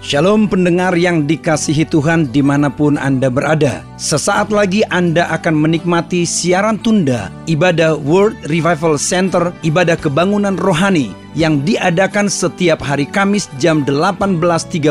Shalom 0.00 0.48
pendengar 0.48 0.96
yang 0.96 1.28
dikasihi 1.28 1.84
Tuhan 1.84 2.32
di 2.32 2.40
mana 2.40 2.72
pun 2.72 2.96
Anda 2.96 3.28
berada. 3.28 3.84
Sesaat 4.00 4.48
lagi 4.48 4.80
Anda 4.88 5.28
akan 5.28 5.52
menikmati 5.52 6.24
siaran 6.24 6.80
tunda 6.80 7.28
ibadah 7.44 8.00
World 8.00 8.48
Revival 8.48 8.96
Center, 8.96 9.52
ibadah 9.60 10.00
kebangunan 10.00 10.56
rohani 10.56 11.12
yang 11.36 11.60
diadakan 11.68 12.32
setiap 12.32 12.80
hari 12.80 13.04
Kamis 13.04 13.52
jam 13.60 13.84
18.30 13.84 14.88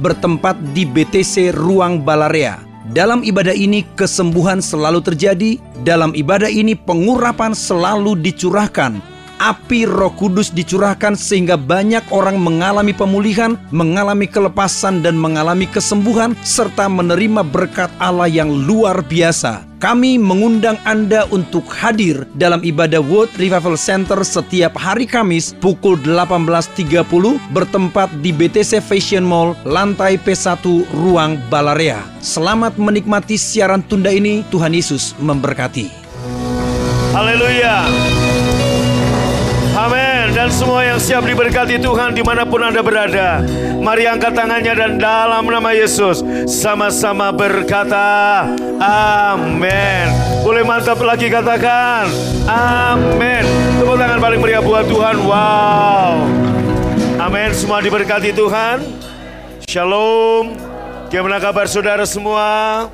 bertempat 0.00 0.56
di 0.72 0.88
BTC 0.88 1.52
Ruang 1.52 2.00
Balarea. 2.00 2.64
Dalam 2.88 3.20
ibadah 3.20 3.52
ini 3.52 3.84
kesembuhan 4.00 4.64
selalu 4.64 5.04
terjadi, 5.04 5.60
dalam 5.84 6.16
ibadah 6.16 6.48
ini 6.48 6.72
pengurapan 6.72 7.52
selalu 7.52 8.16
dicurahkan, 8.16 8.96
api 9.38 9.86
Roh 9.86 10.12
Kudus 10.12 10.50
dicurahkan 10.50 11.14
sehingga 11.14 11.54
banyak 11.54 12.04
orang 12.10 12.36
mengalami 12.38 12.92
pemulihan, 12.92 13.56
mengalami 13.70 14.26
kelepasan 14.26 15.00
dan 15.00 15.14
mengalami 15.14 15.64
kesembuhan 15.70 16.34
serta 16.42 16.90
menerima 16.90 17.46
berkat 17.46 17.88
Allah 18.02 18.28
yang 18.28 18.50
luar 18.50 19.00
biasa. 19.02 19.64
Kami 19.78 20.18
mengundang 20.18 20.74
Anda 20.82 21.30
untuk 21.30 21.62
hadir 21.70 22.26
dalam 22.34 22.66
ibadah 22.66 22.98
World 22.98 23.30
Revival 23.38 23.78
Center 23.78 24.26
setiap 24.26 24.74
hari 24.74 25.06
Kamis 25.06 25.54
pukul 25.62 26.02
18.30 26.02 27.06
bertempat 27.54 28.10
di 28.18 28.34
BTC 28.34 28.82
Fashion 28.82 29.22
Mall, 29.22 29.54
lantai 29.62 30.18
P1, 30.18 30.66
Ruang 30.90 31.38
Balarea. 31.46 32.02
Selamat 32.18 32.74
menikmati 32.74 33.38
siaran 33.38 33.86
tunda 33.86 34.10
ini, 34.10 34.42
Tuhan 34.50 34.74
Yesus 34.74 35.14
memberkati. 35.22 35.86
Haleluya. 37.14 38.17
Semua 40.48 40.80
yang 40.80 40.96
siap 40.96 41.28
diberkati 41.28 41.76
Tuhan 41.76 42.16
di 42.16 42.24
mana 42.24 42.48
pun 42.48 42.64
Anda 42.64 42.80
berada. 42.80 43.44
Mari 43.78 44.08
angkat 44.08 44.32
tangannya 44.32 44.74
dan 44.74 44.92
dalam 44.96 45.44
nama 45.44 45.70
Yesus 45.76 46.24
sama-sama 46.48 47.28
berkata 47.30 48.48
Amin. 48.80 50.08
Boleh 50.42 50.64
mantap 50.64 50.98
lagi 51.04 51.28
katakan 51.28 52.08
Amin. 52.48 53.44
Tepuk 53.76 53.96
tangan 54.00 54.18
paling 54.18 54.40
meriah 54.40 54.64
buat 54.64 54.88
Tuhan. 54.88 55.20
Wow. 55.20 56.26
Amin. 57.20 57.52
Semua 57.52 57.84
diberkati 57.84 58.32
Tuhan. 58.32 58.82
Shalom. 59.68 60.56
Gimana 61.12 61.36
kabar 61.40 61.68
saudara 61.68 62.08
semua? 62.08 62.88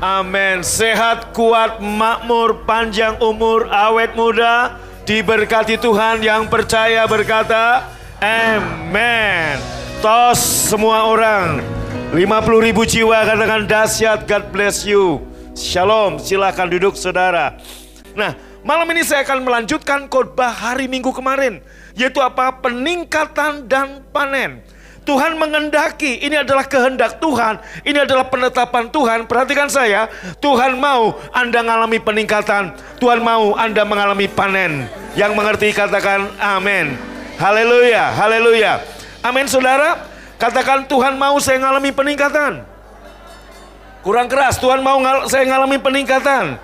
Amin. 0.00 0.64
Sehat, 0.64 1.36
kuat, 1.36 1.80
makmur, 1.80 2.64
panjang 2.64 3.20
umur, 3.20 3.68
awet 3.68 4.16
muda 4.16 4.87
Diberkati 5.08 5.80
Tuhan 5.80 6.20
yang 6.20 6.52
percaya 6.52 7.08
berkata, 7.08 7.88
Amen. 8.20 9.56
Tos 10.04 10.36
semua 10.68 11.08
orang. 11.08 11.64
50 12.12 12.20
ribu 12.68 12.84
jiwa 12.84 13.24
katakan 13.24 13.64
dahsyat, 13.64 14.28
God 14.28 14.52
bless 14.52 14.84
you. 14.84 15.24
Shalom, 15.56 16.20
silahkan 16.20 16.68
duduk 16.68 16.92
saudara. 16.92 17.56
Nah, 18.12 18.36
malam 18.60 18.84
ini 18.92 19.00
saya 19.00 19.24
akan 19.24 19.48
melanjutkan 19.48 20.12
khotbah 20.12 20.52
hari 20.52 20.84
minggu 20.92 21.08
kemarin. 21.16 21.64
Yaitu 21.96 22.20
apa? 22.20 22.60
Peningkatan 22.60 23.64
dan 23.64 24.04
panen. 24.12 24.60
Tuhan 25.08 25.40
mengendaki, 25.40 26.20
ini 26.20 26.36
adalah 26.36 26.68
kehendak 26.68 27.16
Tuhan, 27.16 27.56
ini 27.80 27.96
adalah 27.96 28.28
penetapan 28.28 28.92
Tuhan. 28.92 29.24
Perhatikan 29.24 29.72
saya, 29.72 30.04
Tuhan 30.36 30.76
mau 30.76 31.16
Anda 31.32 31.64
mengalami 31.64 31.96
peningkatan, 31.96 32.76
Tuhan 33.00 33.24
mau 33.24 33.56
Anda 33.56 33.88
mengalami 33.88 34.28
panen. 34.28 34.84
Yang 35.16 35.32
mengerti 35.32 35.72
katakan 35.72 36.28
amin. 36.36 36.92
Haleluya, 37.40 38.12
haleluya. 38.20 38.84
Amin 39.24 39.48
saudara, 39.48 39.96
katakan 40.36 40.84
Tuhan 40.84 41.16
mau 41.16 41.40
saya 41.40 41.56
mengalami 41.56 41.88
peningkatan. 41.88 42.68
Kurang 44.04 44.28
keras, 44.28 44.60
Tuhan 44.60 44.84
mau 44.84 45.00
saya 45.24 45.48
mengalami 45.48 45.80
peningkatan. 45.80 46.60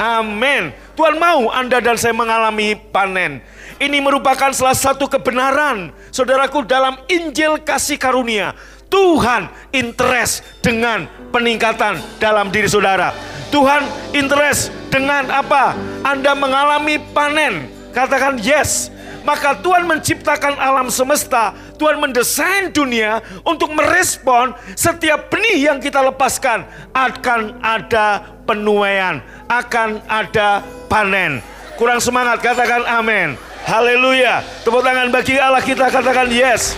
Amin. 0.00 0.72
Tuhan 0.96 1.20
mau 1.20 1.52
Anda 1.52 1.76
dan 1.84 2.00
saya 2.00 2.16
mengalami 2.16 2.72
panen. 2.72 3.44
Ini 3.80 3.96
merupakan 4.04 4.52
salah 4.52 4.76
satu 4.76 5.08
kebenaran, 5.08 5.88
saudaraku, 6.12 6.68
dalam 6.68 7.00
Injil 7.08 7.64
kasih 7.64 7.96
karunia. 7.96 8.52
Tuhan 8.92 9.48
interest 9.72 10.44
dengan 10.60 11.08
peningkatan 11.32 11.96
dalam 12.20 12.52
diri 12.52 12.68
saudara. 12.68 13.16
Tuhan 13.48 13.88
interest 14.12 14.68
dengan 14.92 15.32
apa? 15.32 15.72
Anda 16.04 16.36
mengalami 16.36 17.00
panen. 17.16 17.72
Katakan 17.96 18.36
yes. 18.44 18.92
Maka 19.24 19.56
Tuhan 19.64 19.88
menciptakan 19.88 20.60
alam 20.60 20.92
semesta, 20.92 21.56
Tuhan 21.80 22.00
mendesain 22.00 22.72
dunia 22.72 23.24
untuk 23.44 23.72
merespon 23.72 24.56
setiap 24.76 25.28
benih 25.32 25.72
yang 25.72 25.76
kita 25.80 26.00
lepaskan 26.04 26.64
akan 26.96 27.60
ada 27.60 28.24
penuaian, 28.44 29.20
akan 29.48 30.00
ada 30.08 30.64
panen. 30.88 31.44
Kurang 31.76 32.00
semangat, 32.00 32.40
katakan 32.40 32.84
amin. 32.84 33.49
Haleluya. 33.70 34.42
Tepuk 34.66 34.82
tangan 34.82 35.14
bagi 35.14 35.38
Allah 35.38 35.62
kita 35.62 35.94
katakan 35.94 36.26
yes. 36.26 36.74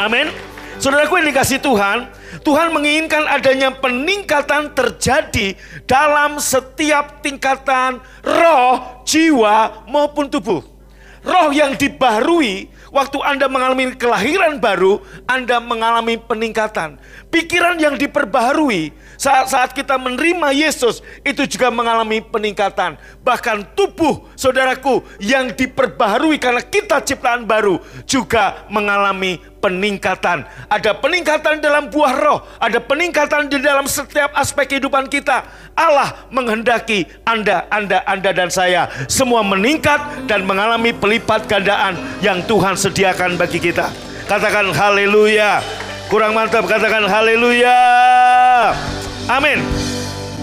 Amin. 0.00 0.32
Saudaraku 0.80 1.20
yang 1.20 1.28
dikasih 1.28 1.60
Tuhan, 1.60 2.08
Tuhan 2.40 2.72
menginginkan 2.72 3.28
adanya 3.28 3.68
peningkatan 3.76 4.72
terjadi 4.72 5.52
dalam 5.84 6.40
setiap 6.40 7.20
tingkatan 7.20 8.00
roh, 8.24 9.04
jiwa 9.04 9.84
maupun 9.84 10.32
tubuh. 10.32 10.64
Roh 11.28 11.52
yang 11.52 11.76
dibaharui 11.76 12.72
waktu 12.88 13.18
Anda 13.20 13.52
mengalami 13.52 13.92
kelahiran 13.92 14.64
baru, 14.64 15.04
Anda 15.28 15.60
mengalami 15.60 16.16
peningkatan. 16.16 16.96
Pikiran 17.32 17.80
yang 17.80 17.96
diperbaharui 17.96 18.92
saat-saat 19.16 19.72
kita 19.72 19.96
menerima 19.96 20.52
Yesus 20.52 21.00
itu 21.24 21.48
juga 21.48 21.72
mengalami 21.72 22.20
peningkatan. 22.20 23.00
Bahkan 23.24 23.72
tubuh 23.72 24.28
saudaraku 24.36 25.00
yang 25.16 25.48
diperbaharui 25.48 26.36
karena 26.36 26.60
kita 26.60 27.00
ciptaan 27.00 27.48
baru 27.48 27.80
juga 28.04 28.68
mengalami 28.68 29.40
peningkatan. 29.64 30.44
Ada 30.68 30.92
peningkatan 31.00 31.64
dalam 31.64 31.88
buah 31.88 32.14
roh, 32.20 32.44
ada 32.60 32.76
peningkatan 32.84 33.48
di 33.48 33.64
dalam 33.64 33.88
setiap 33.88 34.36
aspek 34.36 34.76
kehidupan 34.76 35.08
kita. 35.08 35.48
Allah 35.72 36.28
menghendaki 36.28 37.08
Anda, 37.24 37.64
Anda, 37.72 38.04
Anda 38.04 38.36
dan 38.36 38.52
saya 38.52 38.92
semua 39.08 39.40
meningkat 39.40 40.28
dan 40.28 40.44
mengalami 40.44 40.92
pelipat 40.92 41.48
gandaan 41.48 41.96
yang 42.20 42.44
Tuhan 42.44 42.76
sediakan 42.76 43.40
bagi 43.40 43.56
kita. 43.56 43.88
Katakan 44.28 44.68
haleluya. 44.68 45.64
Kurang 46.12 46.36
mantap 46.36 46.68
katakan 46.68 47.08
haleluya. 47.08 47.72
Amin. 49.32 49.64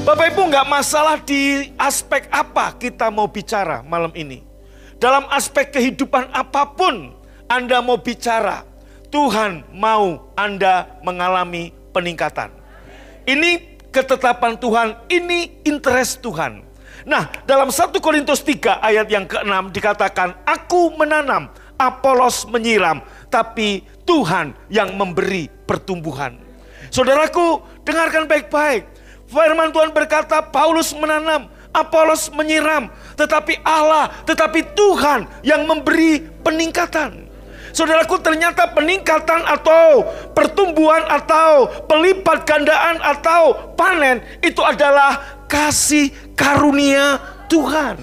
Bapak 0.01 0.33
Ibu 0.33 0.49
nggak 0.49 0.65
masalah 0.65 1.21
di 1.21 1.69
aspek 1.77 2.25
apa 2.33 2.73
kita 2.73 3.13
mau 3.13 3.29
bicara 3.29 3.85
malam 3.85 4.09
ini. 4.17 4.41
Dalam 4.97 5.29
aspek 5.29 5.69
kehidupan 5.69 6.33
apa 6.33 6.73
pun 6.73 7.13
Anda 7.45 7.85
mau 7.85 8.01
bicara, 8.01 8.65
Tuhan 9.13 9.61
mau 9.69 10.33
Anda 10.33 10.89
mengalami 11.05 11.69
peningkatan. 11.93 12.49
Ini 13.29 13.77
ketetapan 13.93 14.57
Tuhan, 14.57 15.05
ini 15.05 15.61
interest 15.69 16.25
Tuhan. 16.25 16.65
Nah, 17.05 17.29
dalam 17.45 17.69
1 17.69 17.93
Korintus 18.01 18.41
3 18.41 18.81
ayat 18.81 19.05
yang 19.05 19.29
ke-6 19.29 19.69
dikatakan, 19.69 20.33
Aku 20.49 20.97
menanam, 20.97 21.53
Apolos 21.77 22.49
menyiram, 22.49 23.05
tapi 23.29 23.85
Tuhan 24.09 24.57
yang 24.73 24.97
memberi 24.97 25.45
pertumbuhan. 25.69 26.41
Saudaraku, 26.89 27.61
dengarkan 27.85 28.25
baik-baik. 28.25 28.89
Firman 29.29 29.69
Tuhan 29.69 29.93
berkata, 29.93 30.41
Paulus 30.41 30.89
menanam, 30.97 31.53
Apolos 31.69 32.33
menyiram, 32.33 32.89
tetapi 33.13 33.61
Allah, 33.61 34.09
tetapi 34.25 34.73
Tuhan 34.73 35.29
yang 35.45 35.69
memberi 35.69 36.25
peningkatan. 36.41 37.29
Saudaraku, 37.69 38.17
ternyata 38.25 38.73
peningkatan 38.73 39.45
atau 39.45 40.01
pertumbuhan 40.33 41.05
atau 41.05 41.69
pelipat 41.85 42.49
gandaan 42.49 42.97
atau 43.05 43.77
panen 43.77 44.25
itu 44.41 44.65
adalah 44.65 45.45
kasih 45.45 46.09
karunia 46.33 47.21
Tuhan. 47.45 48.01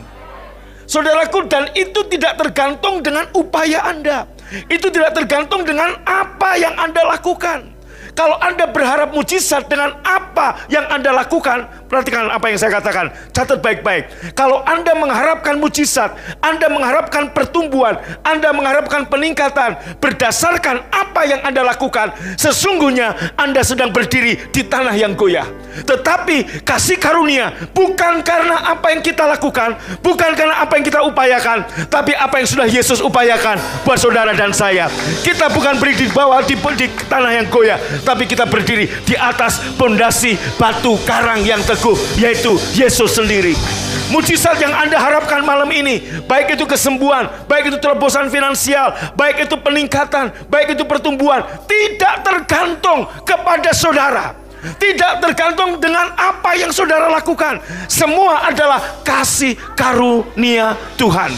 Saudaraku, 0.87 1.51
dan 1.51 1.75
itu 1.75 2.07
tidak 2.07 2.39
tergantung 2.39 3.03
dengan 3.03 3.27
upaya 3.35 3.91
Anda. 3.91 4.31
Itu 4.71 4.89
tidak 4.95 5.15
tergantung 5.15 5.67
dengan 5.67 5.99
apa 6.07 6.57
yang 6.57 6.75
Anda 6.79 7.03
lakukan. 7.05 7.76
Kalau 8.17 8.41
Anda 8.41 8.65
berharap 8.73 9.13
mujizat 9.13 9.69
dengan 9.69 10.01
apa 10.01 10.65
yang 10.73 10.89
Anda 10.89 11.13
lakukan, 11.13 11.69
perhatikan 11.85 12.33
apa 12.33 12.49
yang 12.49 12.57
saya 12.57 12.73
katakan. 12.81 13.13
Catat 13.29 13.61
baik-baik. 13.61 14.33
Kalau 14.33 14.65
Anda 14.65 14.97
mengharapkan 14.97 15.61
mujizat, 15.61 16.17
Anda 16.41 16.73
mengharapkan 16.73 17.37
pertumbuhan, 17.37 18.01
Anda 18.25 18.57
mengharapkan 18.57 19.05
peningkatan 19.05 20.01
berdasarkan 20.01 20.89
apa 20.89 21.29
yang 21.29 21.45
Anda 21.45 21.61
lakukan, 21.69 22.17
sesungguhnya 22.41 23.37
Anda 23.37 23.61
sedang 23.61 23.93
berdiri 23.93 24.49
di 24.49 24.65
tanah 24.65 24.97
yang 24.97 25.13
goyah. 25.13 25.45
Tetapi 25.77 26.65
kasih 26.65 26.97
karunia 26.97 27.53
bukan 27.77 28.25
karena 28.25 28.73
apa 28.73 28.97
yang 28.97 29.05
kita 29.05 29.29
lakukan, 29.29 29.77
bukan 30.01 30.33
karena 30.33 30.65
apa 30.65 30.73
yang 30.81 30.85
kita 30.89 31.05
upayakan, 31.05 31.69
tapi 31.93 32.17
apa 32.17 32.41
yang 32.41 32.49
sudah 32.49 32.65
Yesus 32.65 33.05
upayakan 33.05 33.61
buat 33.85 34.01
saudara 34.01 34.33
dan 34.33 34.57
saya. 34.57 34.89
Kita 35.21 35.53
bukan 35.53 35.77
berdiri 35.77 36.09
di 36.09 36.09
bawah 36.09 36.41
di, 36.41 36.57
di 36.57 36.87
tanah 37.13 37.33
yang 37.37 37.47
goyah, 37.53 37.77
tapi 38.07 38.31
kita 38.31 38.47
berdiri 38.47 38.87
di 39.03 39.19
atas 39.19 39.59
pondasi 39.75 40.39
batu 40.55 40.95
karang 41.03 41.43
yang 41.43 41.59
teguh, 41.67 41.99
yaitu 42.23 42.55
Yesus 42.79 43.19
sendiri. 43.19 43.59
Mujizat 44.07 44.63
yang 44.63 44.71
Anda 44.71 45.03
harapkan 45.03 45.43
malam 45.43 45.67
ini, 45.75 45.99
baik 46.31 46.55
itu 46.55 46.63
kesembuhan, 46.63 47.27
baik 47.51 47.75
itu 47.75 47.79
terobosan 47.83 48.31
finansial, 48.31 48.95
baik 49.19 49.51
itu 49.51 49.59
peningkatan, 49.59 50.31
baik 50.47 50.79
itu 50.79 50.87
pertumbuhan, 50.87 51.43
tidak 51.67 52.23
tergantung 52.23 53.11
kepada 53.27 53.75
saudara. 53.75 54.46
Tidak 54.75 55.23
tergantung 55.23 55.79
dengan 55.79 56.11
apa 56.19 56.59
yang 56.59 56.75
saudara 56.75 57.07
lakukan. 57.07 57.63
Semua 57.87 58.51
adalah 58.51 59.03
kasih 59.07 59.55
karunia 59.79 60.75
Tuhan. 60.99 61.31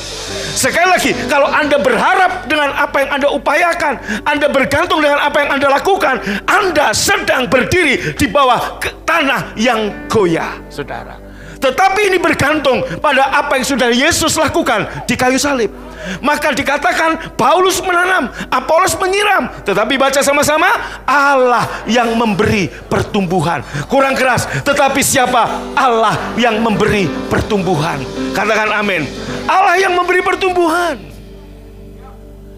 Sekali 0.54 0.88
lagi, 0.88 1.12
kalau 1.28 1.50
Anda 1.50 1.76
berharap 1.78 2.48
dengan 2.48 2.72
apa 2.74 2.96
yang 3.04 3.10
Anda 3.20 3.28
upayakan, 3.30 3.94
Anda 4.24 4.46
bergantung 4.48 5.04
dengan 5.04 5.20
apa 5.20 5.44
yang 5.44 5.50
Anda 5.60 5.68
lakukan, 5.70 6.14
Anda 6.48 6.96
sedang 6.96 7.46
berdiri 7.50 8.16
di 8.16 8.26
bawah 8.26 8.80
tanah 9.04 9.54
yang 9.58 10.08
goyah, 10.08 10.58
saudara. 10.72 11.17
Tetapi 11.58 12.00
ini 12.14 12.18
bergantung 12.22 12.86
pada 13.02 13.34
apa 13.34 13.58
yang 13.58 13.66
sudah 13.66 13.90
Yesus 13.90 14.38
lakukan 14.38 14.86
di 15.10 15.18
kayu 15.18 15.38
salib. 15.38 15.74
Maka 16.22 16.54
dikatakan 16.54 17.34
Paulus 17.34 17.82
menanam, 17.82 18.30
Apolos 18.48 18.94
menyiram. 18.96 19.50
Tetapi 19.66 19.98
baca 19.98 20.22
sama-sama, 20.22 20.70
Allah 21.04 21.66
yang 21.90 22.14
memberi 22.14 22.70
pertumbuhan. 22.70 23.60
Kurang 23.90 24.14
keras, 24.14 24.46
tetapi 24.62 25.02
siapa? 25.02 25.74
Allah 25.74 26.14
yang 26.38 26.62
memberi 26.62 27.10
pertumbuhan. 27.28 28.00
Katakan 28.32 28.72
amin. 28.78 29.04
Allah 29.50 29.76
yang 29.76 29.92
memberi 29.98 30.22
pertumbuhan. 30.22 30.96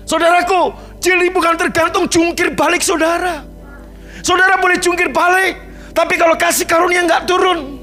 Saudaraku, 0.04 0.74
jadi 1.00 1.32
bukan 1.32 1.54
tergantung 1.56 2.04
jungkir 2.10 2.52
balik 2.52 2.84
saudara. 2.84 3.46
Saudara 4.20 4.60
boleh 4.60 4.76
jungkir 4.76 5.08
balik, 5.08 5.56
tapi 5.96 6.20
kalau 6.20 6.36
kasih 6.36 6.68
karunia 6.68 7.08
nggak 7.08 7.24
turun, 7.24 7.79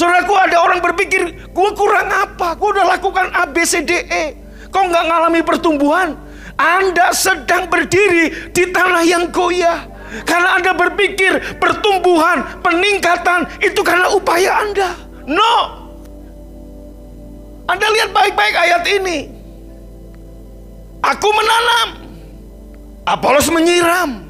Saudaraku 0.00 0.32
ada 0.32 0.64
orang 0.64 0.80
berpikir, 0.80 1.52
gue 1.52 1.70
kurang 1.76 2.08
apa? 2.08 2.56
Gue 2.56 2.72
udah 2.72 2.96
lakukan 2.96 3.36
A, 3.36 3.44
B, 3.44 3.60
C, 3.68 3.84
D, 3.84 4.00
E. 4.08 4.32
Kok 4.72 4.88
nggak 4.88 5.04
ngalami 5.12 5.44
pertumbuhan? 5.44 6.16
Anda 6.56 7.12
sedang 7.12 7.68
berdiri 7.68 8.48
di 8.48 8.64
tanah 8.72 9.04
yang 9.04 9.28
goyah. 9.28 9.84
Karena 10.24 10.56
Anda 10.56 10.72
berpikir 10.72 11.60
pertumbuhan, 11.60 12.64
peningkatan 12.64 13.60
itu 13.60 13.84
karena 13.84 14.08
upaya 14.16 14.64
Anda. 14.64 14.96
No. 15.28 15.56
Anda 17.68 17.86
lihat 17.92 18.16
baik-baik 18.16 18.56
ayat 18.56 18.82
ini. 18.88 19.28
Aku 21.04 21.28
menanam. 21.28 21.88
Apolos 23.04 23.52
menyiram. 23.52 24.24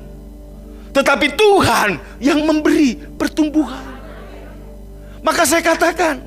Tetapi 0.91 1.39
Tuhan 1.39 2.03
yang 2.19 2.43
memberi 2.43 2.99
pertumbuhan. 3.15 3.90
Maka 5.21 5.45
saya 5.45 5.61
katakan, 5.61 6.21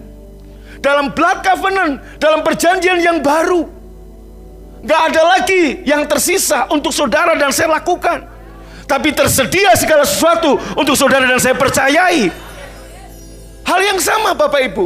dalam 0.84 1.16
blood 1.16 1.42
covenant, 1.42 2.04
dalam 2.22 2.46
perjanjian 2.46 3.00
yang 3.02 3.18
baru, 3.24 3.66
gak 4.86 5.02
ada 5.14 5.22
lagi 5.38 5.82
yang 5.88 6.06
tersisa 6.06 6.70
untuk 6.70 6.94
saudara 6.94 7.34
dan 7.40 7.50
saya 7.50 7.74
lakukan. 7.74 8.30
Tapi 8.84 9.16
tersedia 9.16 9.74
segala 9.80 10.04
sesuatu 10.04 10.60
untuk 10.76 10.94
saudara 10.94 11.24
dan 11.24 11.40
saya 11.40 11.56
percayai. 11.56 12.30
Hal 13.64 13.80
yang 13.80 13.98
sama 13.98 14.36
Bapak 14.36 14.60
Ibu. 14.70 14.86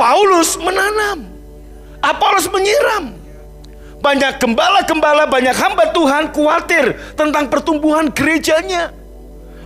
Paulus 0.00 0.56
menanam. 0.56 1.28
Apolos 2.00 2.48
menyiram. 2.48 3.12
Banyak 4.00 4.40
gembala-gembala, 4.40 5.28
banyak 5.28 5.52
hamba 5.52 5.92
Tuhan 5.92 6.32
khawatir 6.32 6.96
tentang 7.12 7.52
pertumbuhan 7.52 8.08
gerejanya. 8.08 8.96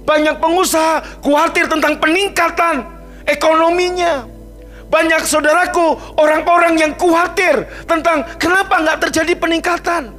Banyak 0.02 0.42
pengusaha 0.42 1.22
khawatir 1.22 1.70
tentang 1.70 2.02
peningkatan 2.02 2.93
ekonominya. 3.26 4.28
Banyak 4.88 5.26
saudaraku, 5.26 6.16
orang-orang 6.20 6.78
yang 6.78 6.92
khawatir 6.94 7.66
tentang 7.88 8.22
kenapa 8.38 8.78
nggak 8.78 8.98
terjadi 9.08 9.34
peningkatan. 9.34 10.12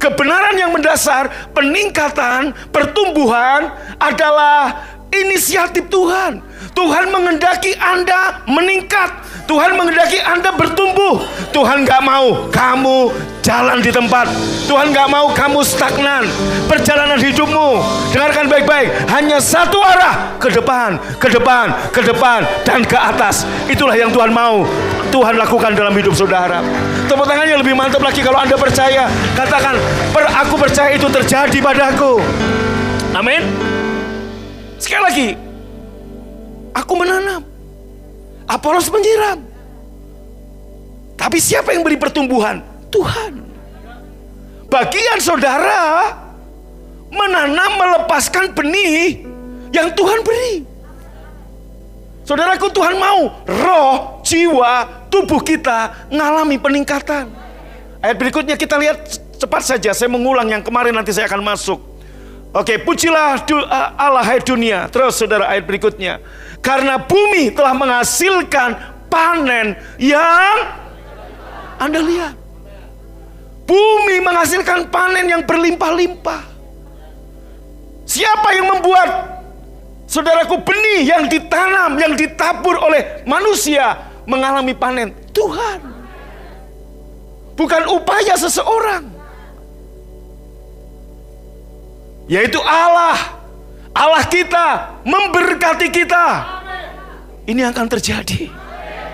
Kebenaran 0.00 0.56
yang 0.56 0.72
mendasar 0.72 1.52
peningkatan, 1.52 2.56
pertumbuhan 2.72 3.68
adalah 4.00 4.72
inisiatif 5.12 5.90
Tuhan. 5.90 6.42
Tuhan 6.70 7.10
mengendaki 7.10 7.74
Anda 7.76 8.46
meningkat. 8.46 9.10
Tuhan 9.50 9.74
mengendaki 9.74 10.22
Anda 10.22 10.54
bertumbuh. 10.54 11.26
Tuhan 11.50 11.82
nggak 11.82 12.02
mau 12.06 12.46
kamu 12.54 13.10
jalan 13.42 13.82
di 13.82 13.90
tempat. 13.90 14.30
Tuhan 14.70 14.94
nggak 14.94 15.08
mau 15.10 15.34
kamu 15.34 15.60
stagnan. 15.66 16.22
Perjalanan 16.70 17.18
hidupmu, 17.18 17.82
dengarkan 18.14 18.46
baik-baik, 18.46 19.10
hanya 19.10 19.42
satu 19.42 19.82
arah 19.82 20.38
ke 20.38 20.54
depan, 20.54 20.94
ke 21.18 21.28
depan, 21.34 21.74
ke 21.90 22.00
depan, 22.06 22.46
dan 22.62 22.86
ke 22.86 22.94
atas. 22.94 23.42
Itulah 23.66 23.98
yang 23.98 24.14
Tuhan 24.14 24.30
mau. 24.30 24.62
Tuhan 25.10 25.34
lakukan 25.34 25.74
dalam 25.74 25.90
hidup 25.98 26.14
saudara. 26.14 26.62
Tepuk 27.10 27.26
tangannya 27.26 27.58
lebih 27.58 27.74
mantap 27.74 27.98
lagi 27.98 28.22
kalau 28.22 28.38
Anda 28.38 28.54
percaya. 28.54 29.10
Katakan, 29.34 29.74
per 30.14 30.30
aku 30.30 30.54
percaya 30.54 30.94
itu 30.94 31.10
terjadi 31.10 31.58
padaku. 31.58 32.22
Amin. 33.18 33.69
Sekali 34.80 35.02
lagi, 35.04 35.28
aku 36.72 36.92
menanam. 36.96 37.44
Apolos 38.48 38.88
menyiram. 38.88 39.44
Tapi 41.20 41.36
siapa 41.36 41.76
yang 41.76 41.84
beri 41.84 42.00
pertumbuhan? 42.00 42.64
Tuhan. 42.88 43.44
Bagian 44.72 45.20
saudara 45.20 46.16
menanam 47.12 47.76
melepaskan 47.76 48.56
benih 48.56 49.20
yang 49.70 49.92
Tuhan 49.92 50.24
beri. 50.24 50.64
Saudaraku 52.24 52.70
Tuhan 52.70 52.94
mau 52.96 53.42
roh, 53.44 54.22
jiwa, 54.22 55.06
tubuh 55.10 55.42
kita 55.42 56.08
ngalami 56.08 56.56
peningkatan. 56.56 57.26
Ayat 58.00 58.16
berikutnya 58.16 58.56
kita 58.56 58.78
lihat 58.80 59.02
cepat 59.36 59.62
saja. 59.66 59.90
Saya 59.90 60.08
mengulang 60.08 60.46
yang 60.48 60.62
kemarin 60.62 60.94
nanti 60.94 61.10
saya 61.10 61.26
akan 61.26 61.42
masuk. 61.42 61.89
Oke, 62.50 62.82
pujilah 62.82 63.46
Allah 63.94 64.26
hai 64.26 64.42
dunia. 64.42 64.90
Terus 64.90 65.22
saudara 65.22 65.46
ayat 65.46 65.70
berikutnya. 65.70 66.18
Karena 66.58 66.98
bumi 66.98 67.54
telah 67.54 67.72
menghasilkan 67.78 68.74
panen 69.06 69.78
yang 70.02 70.56
Anda 71.78 72.02
lihat. 72.02 72.34
Bumi 73.70 74.18
menghasilkan 74.18 74.90
panen 74.90 75.30
yang 75.30 75.42
berlimpah-limpah. 75.46 76.42
Siapa 78.02 78.48
yang 78.58 78.66
membuat 78.66 79.08
saudaraku 80.10 80.58
benih 80.66 81.06
yang 81.06 81.30
ditanam, 81.30 81.94
yang 82.02 82.18
ditabur 82.18 82.74
oleh 82.82 83.22
manusia 83.30 83.94
mengalami 84.26 84.74
panen? 84.74 85.14
Tuhan. 85.30 85.78
Bukan 87.54 87.82
upaya 87.94 88.34
seseorang. 88.34 89.09
Yaitu 92.30 92.62
Allah. 92.62 93.18
Allah 93.90 94.22
kita 94.30 95.02
memberkati 95.02 95.90
kita. 95.90 96.26
Ini 97.50 97.66
akan 97.74 97.90
terjadi. 97.90 98.46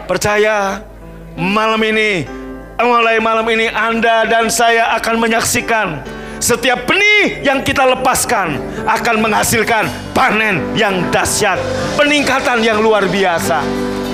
Percaya 0.04 0.84
malam 1.32 1.80
ini 1.80 2.28
mulai 2.76 3.16
malam 3.16 3.48
ini 3.48 3.72
Anda 3.72 4.28
dan 4.28 4.52
saya 4.52 4.92
akan 5.00 5.16
menyaksikan 5.16 6.04
setiap 6.36 6.84
benih 6.84 7.40
yang 7.40 7.64
kita 7.64 7.88
lepaskan 7.88 8.60
akan 8.84 9.16
menghasilkan 9.24 9.88
panen 10.12 10.60
yang 10.76 11.08
dahsyat, 11.08 11.56
peningkatan 11.96 12.60
yang 12.60 12.84
luar 12.84 13.08
biasa. 13.08 13.64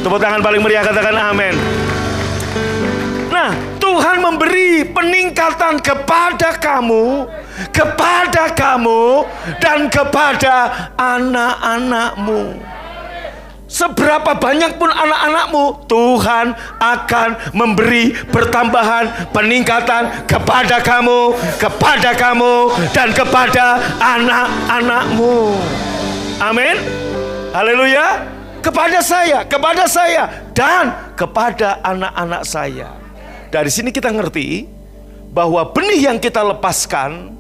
Tepuk 0.07 0.23
tangan 0.23 0.39
paling 0.39 0.63
meriah 0.63 0.87
katakan 0.87 1.19
amin. 1.19 1.82
Tuhan 3.83 4.23
memberi 4.23 4.87
peningkatan 4.87 5.83
kepada 5.83 6.55
kamu, 6.55 7.27
kepada 7.75 8.55
kamu 8.55 9.27
dan 9.59 9.91
kepada 9.91 10.71
anak-anakmu. 10.95 12.63
Seberapa 13.67 14.39
banyak 14.39 14.79
pun 14.79 14.87
anak-anakmu, 14.87 15.89
Tuhan 15.91 16.55
akan 16.79 17.57
memberi 17.57 18.15
pertambahan, 18.31 19.33
peningkatan 19.35 20.31
kepada 20.31 20.79
kamu, 20.79 21.35
kepada 21.59 22.15
kamu, 22.15 22.55
dan 22.95 23.11
kepada 23.11 23.83
anak-anakmu. 23.99 25.59
Amin. 26.39 26.77
Haleluya. 27.51 28.31
Kepada 28.63 29.03
saya, 29.03 29.43
kepada 29.43 29.91
saya, 29.91 30.31
dan 30.55 31.17
kepada 31.19 31.83
anak-anak 31.83 32.47
saya. 32.47 33.02
Dari 33.53 33.69
sini 33.69 33.93
kita 33.93 34.09
ngerti 34.09 34.65
bahwa 35.29 35.61
benih 35.77 36.09
yang 36.09 36.17
kita 36.17 36.41
lepaskan, 36.41 37.37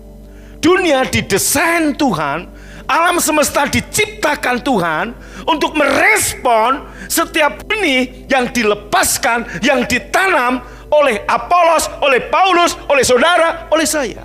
dunia 0.61 1.09
didesain 1.09 1.97
Tuhan 1.97 2.53
alam 2.85 3.17
semesta 3.17 3.65
diciptakan 3.65 4.61
Tuhan 4.61 5.17
untuk 5.49 5.73
merespon 5.73 6.85
setiap 7.09 7.65
benih 7.65 8.29
yang 8.29 8.53
dilepaskan, 8.53 9.65
yang 9.65 9.89
ditanam 9.89 10.61
oleh 10.93 11.25
Apolos, 11.25 11.89
oleh 12.05 12.21
Paulus, 12.29 12.77
oleh 12.93 13.01
saudara, 13.01 13.73
oleh 13.73 13.89
saya. 13.89 14.21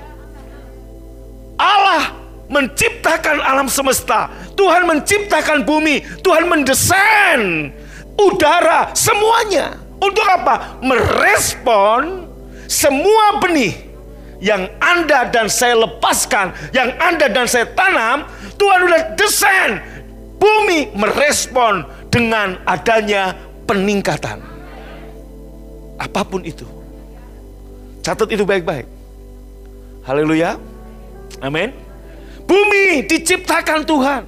Allah 1.56 2.12
menciptakan 2.52 3.40
alam 3.40 3.72
semesta. 3.72 4.28
Tuhan 4.60 4.84
menciptakan 4.84 5.64
bumi. 5.64 6.04
Tuhan 6.20 6.52
mendesain 6.52 7.72
udara, 8.20 8.92
semuanya. 8.92 9.87
Untuk 9.98 10.26
apa? 10.30 10.78
Merespon 10.82 12.30
semua 12.70 13.42
benih 13.42 13.74
yang 14.38 14.70
Anda 14.78 15.26
dan 15.30 15.50
saya 15.50 15.74
lepaskan, 15.78 16.54
yang 16.74 16.94
Anda 17.02 17.26
dan 17.30 17.50
saya 17.50 17.66
tanam, 17.74 18.30
Tuhan 18.58 18.80
sudah 18.86 19.02
desain 19.18 19.72
bumi 20.38 20.94
merespon 20.94 21.86
dengan 22.14 22.62
adanya 22.70 23.34
peningkatan. 23.66 24.42
Apa 25.98 26.22
pun 26.22 26.46
itu. 26.46 26.66
Catat 28.06 28.30
itu 28.30 28.46
baik-baik. 28.46 28.86
Haleluya. 30.06 30.56
Amin. 31.42 31.74
Bumi 32.48 33.04
diciptakan 33.04 33.84
Tuhan. 33.84 34.24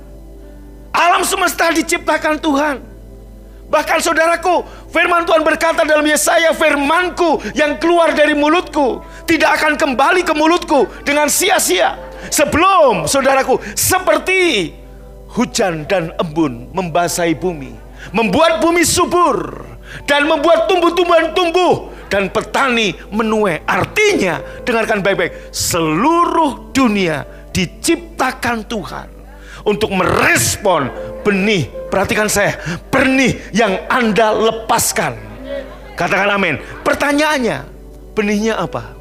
Alam 0.91 1.23
semesta 1.23 1.71
diciptakan 1.71 2.35
Tuhan. 2.41 2.75
Bahkan 3.69 3.99
saudaraku, 4.01 4.65
firman 4.89 5.25
Tuhan 5.25 5.41
berkata 5.45 5.85
dalam 5.85 6.05
Yesaya, 6.05 6.53
firmanku 6.53 7.41
yang 7.55 7.77
keluar 7.77 8.11
dari 8.13 8.35
mulutku 8.35 9.01
tidak 9.29 9.61
akan 9.61 9.77
kembali 9.77 10.21
ke 10.25 10.33
mulutku 10.33 10.89
dengan 11.05 11.29
sia-sia 11.29 12.09
Sebelum 12.27 13.07
saudaraku 13.07 13.63
seperti 13.79 14.75
hujan 15.31 15.87
dan 15.87 16.11
embun 16.19 16.67
membasahi 16.75 17.31
bumi, 17.39 17.71
membuat 18.11 18.59
bumi 18.59 18.83
subur 18.83 19.63
dan 20.03 20.27
membuat 20.27 20.67
tumbuh-tumbuhan 20.67 21.31
tumbuh 21.31 21.95
dan 22.11 22.27
petani 22.27 22.91
menuai. 23.09 23.63
Artinya, 23.63 24.43
dengarkan 24.67 24.99
baik-baik, 24.99 25.53
seluruh 25.55 26.75
dunia 26.75 27.23
diciptakan 27.55 28.67
Tuhan 28.67 29.18
untuk 29.65 29.91
merespon 29.95 30.91
benih. 31.25 31.67
Perhatikan 31.89 32.29
saya, 32.29 32.55
benih 32.93 33.39
yang 33.51 33.75
Anda 33.89 34.31
lepaskan. 34.31 35.17
Katakan 35.97 36.29
amin. 36.31 36.61
Pertanyaannya, 36.85 37.65
benihnya 38.13 38.61
apa? 38.61 38.99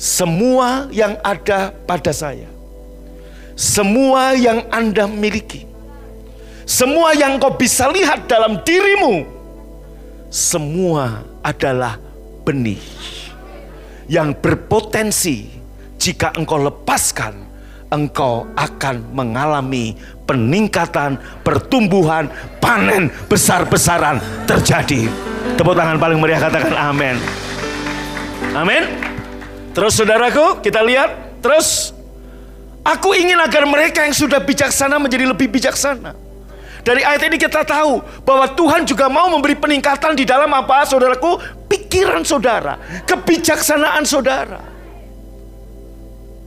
semua 0.00 0.88
yang 0.88 1.20
ada 1.20 1.76
pada 1.84 2.08
saya, 2.08 2.48
semua 3.52 4.32
yang 4.32 4.64
Anda 4.72 5.04
miliki, 5.04 5.68
semua 6.64 7.12
yang 7.12 7.36
kau 7.36 7.52
bisa 7.52 7.92
lihat 7.92 8.24
dalam 8.24 8.64
dirimu, 8.64 9.28
semua 10.32 11.20
adalah 11.44 12.00
benih 12.48 12.80
yang 14.08 14.32
berpotensi 14.32 15.52
jika 16.00 16.32
engkau 16.32 16.56
lepaskan, 16.56 17.36
engkau 17.90 18.46
akan 18.54 19.02
mengalami 19.10 19.98
peningkatan, 20.24 21.18
pertumbuhan, 21.42 22.30
panen 22.62 23.10
besar-besaran 23.26 24.22
terjadi. 24.46 25.10
Tepuk 25.58 25.74
tangan 25.74 25.98
paling 25.98 26.22
meriah 26.22 26.38
katakan 26.38 26.74
amin. 26.74 27.18
Amin. 28.54 28.82
Terus 29.74 29.98
saudaraku, 29.98 30.62
kita 30.62 30.82
lihat. 30.82 31.42
Terus, 31.42 31.94
aku 32.86 33.14
ingin 33.16 33.38
agar 33.38 33.64
mereka 33.66 34.04
yang 34.06 34.14
sudah 34.14 34.42
bijaksana 34.42 34.98
menjadi 34.98 35.24
lebih 35.30 35.50
bijaksana. 35.50 36.14
Dari 36.80 37.04
ayat 37.04 37.22
ini 37.28 37.36
kita 37.36 37.60
tahu 37.60 38.00
bahwa 38.24 38.48
Tuhan 38.56 38.88
juga 38.88 39.12
mau 39.12 39.28
memberi 39.28 39.52
peningkatan 39.52 40.16
di 40.16 40.24
dalam 40.24 40.48
apa 40.56 40.88
saudaraku? 40.88 41.36
Pikiran 41.68 42.24
saudara, 42.24 42.80
kebijaksanaan 43.04 44.04
saudara. 44.08 44.60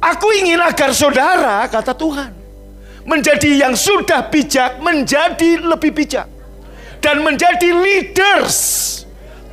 Aku 0.04 0.36
ingin 0.36 0.60
agar 0.60 0.92
saudara, 0.92 1.64
kata 1.72 1.96
Tuhan, 1.96 2.36
menjadi 3.08 3.64
yang 3.64 3.72
sudah 3.72 4.28
bijak, 4.28 4.84
menjadi 4.84 5.64
lebih 5.64 5.96
bijak. 5.96 6.28
Dan 7.00 7.20
menjadi 7.24 7.72
leaders 7.72 9.04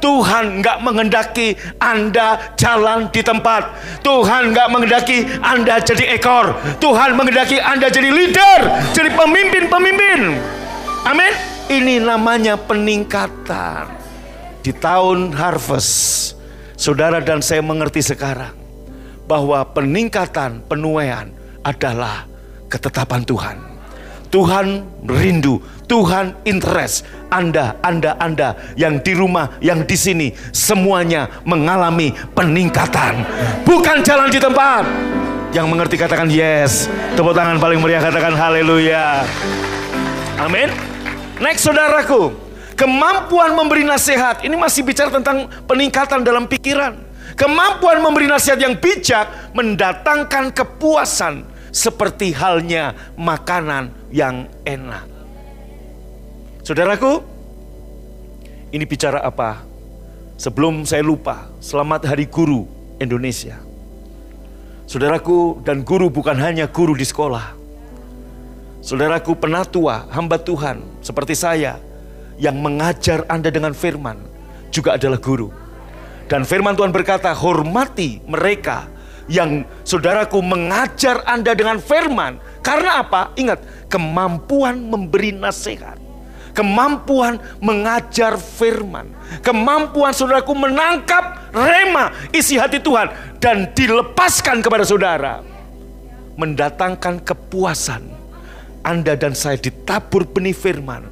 Tuhan 0.01 0.65
nggak 0.65 0.79
mengendaki 0.81 1.55
Anda 1.79 2.55
jalan 2.57 3.13
di 3.13 3.21
tempat. 3.21 3.75
Tuhan 4.01 4.51
nggak 4.51 4.69
mengendaki 4.73 5.29
Anda 5.39 5.79
jadi 5.79 6.17
ekor. 6.17 6.57
Tuhan 6.81 7.15
mengendaki 7.15 7.61
Anda 7.61 7.93
jadi 7.93 8.11
leader, 8.11 8.61
jadi 8.97 9.13
pemimpin-pemimpin. 9.13 10.21
Amin. 11.05 11.33
Ini 11.71 12.03
namanya 12.03 12.59
peningkatan. 12.59 14.03
Di 14.61 14.75
tahun 14.75 15.37
harvest, 15.37 16.35
saudara 16.75 17.23
dan 17.23 17.41
saya 17.41 17.63
mengerti 17.63 18.03
sekarang 18.03 18.60
bahwa 19.31 19.63
peningkatan 19.71 20.67
penuaian 20.67 21.31
adalah 21.63 22.27
ketetapan 22.67 23.23
Tuhan. 23.23 23.57
Tuhan 24.31 24.67
rindu, 25.07 25.59
Tuhan 25.91 26.35
interest 26.47 27.07
Anda, 27.31 27.79
Anda, 27.83 28.15
Anda 28.19 28.75
yang 28.75 29.03
di 29.03 29.15
rumah, 29.15 29.59
yang 29.63 29.87
di 29.87 29.95
sini 29.95 30.35
semuanya 30.51 31.43
mengalami 31.47 32.11
peningkatan. 32.35 33.23
Bukan 33.63 34.03
jalan 34.03 34.31
di 34.31 34.43
tempat. 34.43 34.87
Yang 35.51 35.67
mengerti 35.67 35.99
katakan 35.99 36.31
yes. 36.31 36.87
Tepuk 37.19 37.35
tangan 37.35 37.59
paling 37.59 37.83
meriah 37.83 38.03
katakan 38.03 38.39
haleluya. 38.39 39.27
Amin. 40.39 40.71
Next 41.43 41.67
saudaraku, 41.67 42.31
kemampuan 42.79 43.59
memberi 43.59 43.83
nasihat. 43.83 44.47
Ini 44.47 44.55
masih 44.55 44.87
bicara 44.87 45.11
tentang 45.11 45.51
peningkatan 45.67 46.23
dalam 46.23 46.47
pikiran. 46.47 47.10
Kemampuan 47.41 48.05
memberi 48.05 48.29
nasihat 48.29 48.61
yang 48.61 48.77
bijak 48.77 49.57
mendatangkan 49.57 50.53
kepuasan 50.53 51.49
seperti 51.73 52.37
halnya 52.37 52.93
makanan 53.17 53.97
yang 54.13 54.45
enak. 54.69 55.09
Saudaraku, 56.61 57.25
ini 58.77 58.85
bicara 58.85 59.25
apa? 59.25 59.65
Sebelum 60.37 60.85
saya 60.85 61.01
lupa, 61.01 61.49
selamat 61.65 62.13
Hari 62.13 62.29
Guru 62.29 62.69
Indonesia. 63.01 63.57
Saudaraku 64.85 65.65
dan 65.65 65.81
guru 65.81 66.13
bukan 66.13 66.37
hanya 66.37 66.69
guru 66.69 66.93
di 66.93 67.09
sekolah. 67.09 67.57
Saudaraku 68.85 69.33
penatua, 69.41 70.13
hamba 70.13 70.37
Tuhan 70.37 70.85
seperti 71.01 71.33
saya 71.33 71.81
yang 72.37 72.61
mengajar 72.61 73.25
Anda 73.33 73.49
dengan 73.49 73.73
firman 73.73 74.21
juga 74.69 75.01
adalah 75.01 75.17
guru. 75.17 75.60
Dan 76.31 76.47
firman 76.47 76.79
Tuhan 76.79 76.95
berkata, 76.95 77.35
hormati 77.35 78.23
mereka 78.23 78.87
yang 79.27 79.67
saudaraku 79.83 80.39
mengajar 80.39 81.27
Anda 81.27 81.59
dengan 81.59 81.83
firman. 81.83 82.39
Karena 82.63 83.03
apa? 83.03 83.35
Ingat, 83.35 83.91
kemampuan 83.91 84.79
memberi 84.79 85.35
nasihat 85.35 85.99
kemampuan 86.51 87.39
mengajar 87.63 88.37
firman, 88.37 89.11
kemampuan 89.41 90.11
saudaraku 90.11 90.53
menangkap 90.55 91.55
rema 91.55 92.11
isi 92.35 92.59
hati 92.59 92.83
Tuhan 92.83 93.39
dan 93.39 93.71
dilepaskan 93.73 94.61
kepada 94.61 94.85
saudara, 94.85 95.41
mendatangkan 96.37 97.23
kepuasan. 97.23 98.19
Anda 98.81 99.13
dan 99.13 99.37
saya 99.37 99.61
ditabur 99.61 100.25
benih 100.25 100.57
firman, 100.57 101.05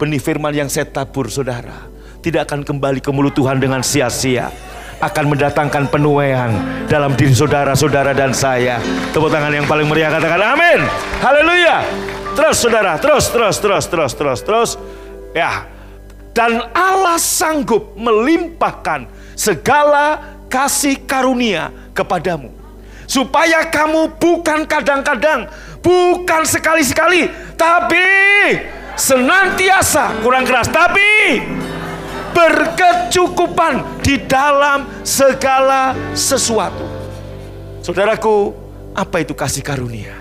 benih 0.00 0.20
firman 0.20 0.56
yang 0.56 0.72
saya 0.72 0.88
tabur 0.88 1.28
saudara, 1.28 1.89
tidak 2.20 2.48
akan 2.48 2.64
kembali 2.64 3.00
ke 3.00 3.10
mulut 3.12 3.32
Tuhan 3.32 3.60
dengan 3.60 3.80
sia-sia 3.80 4.52
akan 5.00 5.32
mendatangkan 5.32 5.88
penuaian 5.88 6.52
dalam 6.84 7.16
diri 7.16 7.32
saudara-saudara 7.32 8.12
dan 8.12 8.36
saya. 8.36 8.76
Tepuk 9.16 9.32
tangan 9.32 9.48
yang 9.48 9.64
paling 9.64 9.88
meriah 9.88 10.12
katakan 10.12 10.40
amin. 10.44 10.84
Haleluya. 11.24 11.80
Terus 12.36 12.56
saudara, 12.60 13.00
terus, 13.00 13.32
terus, 13.32 13.56
terus, 13.58 13.84
terus, 13.88 14.12
terus, 14.12 14.40
terus. 14.44 14.70
Ya, 15.32 15.64
dan 16.36 16.68
Allah 16.76 17.16
sanggup 17.16 17.96
melimpahkan 17.96 19.08
segala 19.34 20.20
kasih 20.52 21.00
karunia 21.08 21.72
kepadamu. 21.96 22.52
Supaya 23.10 23.66
kamu 23.66 24.20
bukan 24.22 24.62
kadang-kadang, 24.70 25.50
bukan 25.82 26.46
sekali-sekali, 26.46 27.26
tapi 27.58 28.06
senantiasa 28.94 30.22
kurang 30.22 30.46
keras 30.46 30.68
tapi 30.70 31.40
berkecukupan 32.32 34.02
di 34.04 34.20
dalam 34.26 34.86
segala 35.06 35.94
sesuatu. 36.16 36.84
Saudaraku, 37.80 38.52
apa 38.94 39.22
itu 39.22 39.32
kasih 39.32 39.64
karunia? 39.64 40.14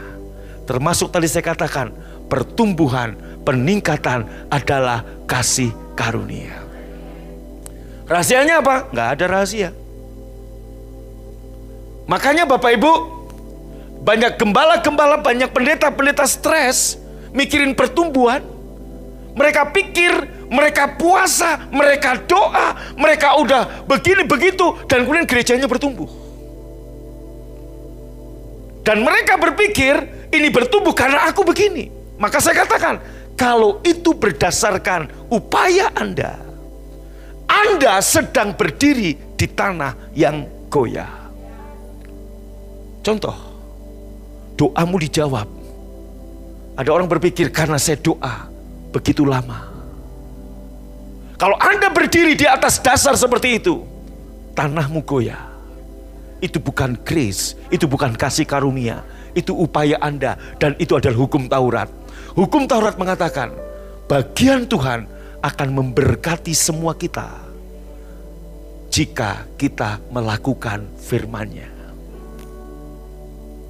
Termasuk 0.69 1.09
tadi 1.09 1.25
saya 1.25 1.43
katakan, 1.43 1.91
pertumbuhan, 2.29 3.17
peningkatan 3.41 4.29
adalah 4.53 5.01
kasih 5.25 5.73
karunia. 5.97 6.61
Rahasianya 8.05 8.61
apa? 8.61 8.89
Nggak 8.89 9.09
ada 9.17 9.25
rahasia. 9.29 9.69
Makanya 12.09 12.49
Bapak 12.49 12.73
Ibu, 12.73 12.93
banyak 14.01 14.41
gembala-gembala, 14.41 15.21
banyak 15.21 15.53
pendeta-pendeta 15.53 16.25
stres, 16.25 16.97
mikirin 17.29 17.77
pertumbuhan. 17.77 18.41
Mereka 19.37 19.69
pikir, 19.69 20.38
mereka 20.49 20.97
puasa, 20.97 21.69
mereka 21.69 22.17
doa, 22.25 22.73
mereka 22.97 23.37
udah 23.37 23.85
begini 23.85 24.25
begitu, 24.25 24.73
dan 24.89 25.05
kemudian 25.05 25.29
gerejanya 25.29 25.69
bertumbuh. 25.69 26.09
Dan 28.81 29.05
mereka 29.05 29.37
berpikir, 29.37 30.27
ini 30.33 30.49
bertumbuh 30.49 30.97
karena 30.97 31.29
aku 31.29 31.45
begini. 31.45 31.93
Maka 32.17 32.41
saya 32.41 32.65
katakan, 32.65 32.97
kalau 33.37 33.79
itu 33.85 34.17
berdasarkan 34.17 35.29
upaya 35.29 35.93
Anda, 35.93 36.41
Anda 37.45 38.01
sedang 38.01 38.57
berdiri 38.57 39.37
di 39.37 39.47
tanah 39.47 40.11
yang 40.17 40.49
goyah. 40.73 41.29
Contoh, 43.05 43.37
doamu 44.57 44.97
dijawab. 44.99 45.47
Ada 46.75 46.89
orang 46.89 47.07
berpikir 47.07 47.53
karena 47.53 47.77
saya 47.77 48.01
doa 48.01 48.49
begitu 48.89 49.21
lama. 49.21 49.68
Kalau 51.39 51.55
Anda 51.55 51.87
berdiri 51.87 52.35
di 52.35 52.43
atas 52.43 52.83
dasar 52.83 53.15
seperti 53.15 53.63
itu, 53.63 53.79
tanahmu 54.59 54.99
goyah. 55.07 55.47
Itu 56.43 56.59
bukan 56.59 56.99
grace, 56.99 57.55
itu 57.71 57.87
bukan 57.87 58.11
kasih 58.11 58.43
karunia, 58.43 59.07
itu 59.31 59.55
upaya 59.55 59.95
Anda 60.03 60.35
dan 60.59 60.75
itu 60.83 60.99
adalah 60.99 61.15
hukum 61.15 61.47
Taurat. 61.47 61.87
Hukum 62.35 62.67
Taurat 62.67 62.99
mengatakan, 62.99 63.55
bagian 64.11 64.67
Tuhan 64.67 65.07
akan 65.39 65.67
memberkati 65.71 66.51
semua 66.51 66.91
kita 66.91 67.31
jika 68.91 69.47
kita 69.55 70.03
melakukan 70.11 70.83
firman-Nya. 70.99 71.71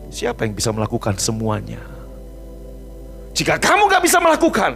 Siapa 0.09 0.41
yang 0.41 0.57
bisa 0.57 0.73
melakukan 0.73 1.21
semuanya? 1.21 1.85
Jika 3.37 3.61
kamu 3.61 3.85
gak 3.93 4.01
bisa 4.01 4.17
melakukan, 4.17 4.73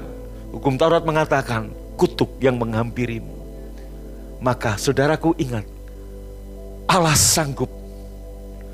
hukum 0.54 0.78
Taurat 0.78 1.02
mengatakan 1.02 1.74
kutuk 1.96 2.38
yang 2.42 2.60
menghampirimu. 2.60 3.34
Maka 4.44 4.76
saudaraku 4.76 5.32
ingat, 5.40 5.64
Allah 6.90 7.16
sanggup 7.16 7.72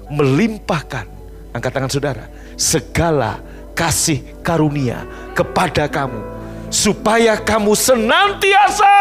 melimpahkan, 0.09 1.05
angkat 1.53 1.71
tangan 1.71 1.91
saudara, 1.93 2.25
segala 2.57 3.37
kasih 3.77 4.25
karunia 4.41 5.05
kepada 5.37 5.85
kamu. 5.85 6.41
Supaya 6.69 7.37
kamu 7.37 7.73
senantiasa, 7.73 8.97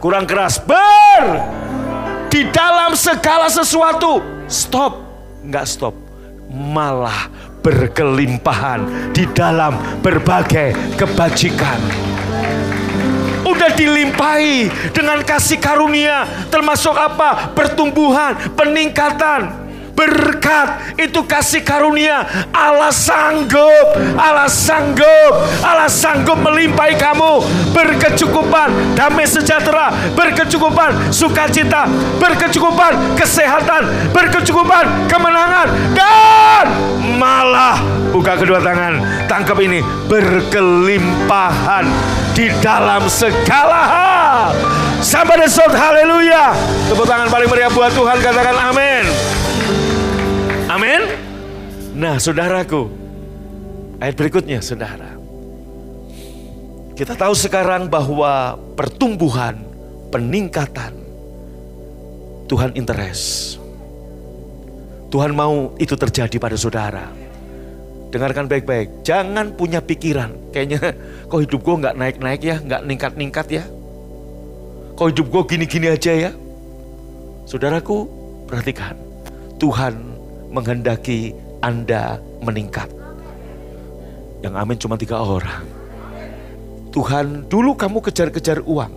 kurang 0.00 0.24
keras, 0.24 0.60
ber, 0.60 1.24
di 2.28 2.44
dalam 2.52 2.96
segala 2.96 3.48
sesuatu. 3.48 4.20
Stop 4.46 5.06
nggak 5.46 5.66
stop, 5.66 5.94
malah 6.50 7.30
berkelimpahan 7.62 9.10
di 9.14 9.26
dalam 9.30 9.74
berbagai 10.02 10.74
kebajikan. 10.98 11.78
Udah 13.46 13.70
dilimpahi 13.72 14.66
dengan 14.90 15.22
kasih 15.22 15.62
karunia, 15.62 16.26
termasuk 16.50 16.92
apa? 16.98 17.54
Pertumbuhan, 17.54 18.34
peningkatan 18.58 19.66
berkat. 19.96 21.00
Itu 21.00 21.24
kasih 21.24 21.64
karunia. 21.64 22.28
Allah 22.52 22.92
sanggup 22.92 23.96
Allah 24.20 24.46
sanggup 24.46 25.32
Allah 25.64 25.88
sanggup 25.88 26.36
melimpahi 26.36 27.00
kamu. 27.00 27.40
Berkecukupan 27.72 28.92
damai 28.92 29.24
sejahtera 29.24 29.90
berkecukupan 30.12 31.12
sukacita 31.12 31.88
berkecukupan 32.20 33.16
kesehatan 33.16 34.12
berkecukupan 34.12 35.08
kemenangan 35.08 35.68
dan 35.96 36.66
malah 37.16 37.80
buka 38.12 38.36
kedua 38.40 38.60
tangan 38.60 39.00
tangkap 39.28 39.60
ini 39.60 39.84
berkelimpahan 40.08 41.84
di 42.36 42.52
dalam 42.60 43.08
segala 43.08 43.80
hal 43.88 44.52
Sampai 45.00 45.40
shout 45.48 45.72
haleluya 45.72 46.52
Tepuk 46.92 47.08
tangan 47.08 47.32
paling 47.32 47.48
meriah 47.48 47.72
buat 47.72 47.96
Tuhan 47.96 48.20
katakan 48.20 48.56
amin 48.72 49.04
Amin. 50.66 51.08
Nah, 51.96 52.20
saudaraku, 52.20 52.92
ayat 53.96 54.12
berikutnya, 54.12 54.60
saudara. 54.60 55.16
Kita 56.92 57.16
tahu 57.16 57.32
sekarang 57.32 57.88
bahwa 57.88 58.60
pertumbuhan, 58.76 59.62
peningkatan, 60.12 60.92
Tuhan 62.44 62.76
interest. 62.76 63.56
Tuhan 65.08 65.32
mau 65.32 65.72
itu 65.80 65.96
terjadi 65.96 66.36
pada 66.36 66.60
saudara. 66.60 67.08
Dengarkan 68.06 68.46
baik-baik, 68.46 69.02
jangan 69.02 69.50
punya 69.58 69.82
pikiran. 69.82 70.30
Kayaknya 70.54 70.94
kok 71.26 71.40
hidup 71.42 71.60
gue 71.60 71.74
nggak 71.82 71.96
naik-naik 71.98 72.40
ya, 72.40 72.56
nggak 72.62 72.82
ningkat-ningkat 72.86 73.46
ya. 73.50 73.64
Kok 74.96 75.08
hidup 75.12 75.26
gue 75.28 75.42
gini-gini 75.56 75.90
aja 75.90 76.12
ya. 76.14 76.30
Saudaraku, 77.44 78.06
perhatikan. 78.46 78.94
Tuhan 79.58 79.98
menghendaki 80.54 81.34
Anda 81.60 82.22
meningkat. 82.40 82.88
Yang 84.40 84.54
amin 84.54 84.76
cuma 84.78 84.94
tiga 84.94 85.18
orang. 85.18 85.66
Tuhan 86.94 87.44
dulu 87.50 87.76
kamu 87.76 87.98
kejar-kejar 88.00 88.64
uang. 88.64 88.92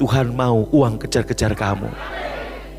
Tuhan 0.00 0.32
mau 0.32 0.64
uang 0.72 0.96
kejar-kejar 1.02 1.52
kamu. 1.52 1.90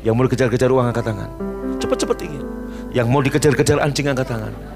Yang 0.02 0.14
mau 0.16 0.24
dikejar-kejar 0.26 0.68
uang 0.72 0.86
angkat 0.90 1.04
tangan. 1.06 1.30
Cepat-cepat 1.78 2.18
ingin. 2.26 2.44
Yang 2.90 3.06
mau 3.06 3.20
dikejar-kejar 3.22 3.78
anjing 3.78 4.10
angkat 4.10 4.26
tangan. 4.28 4.75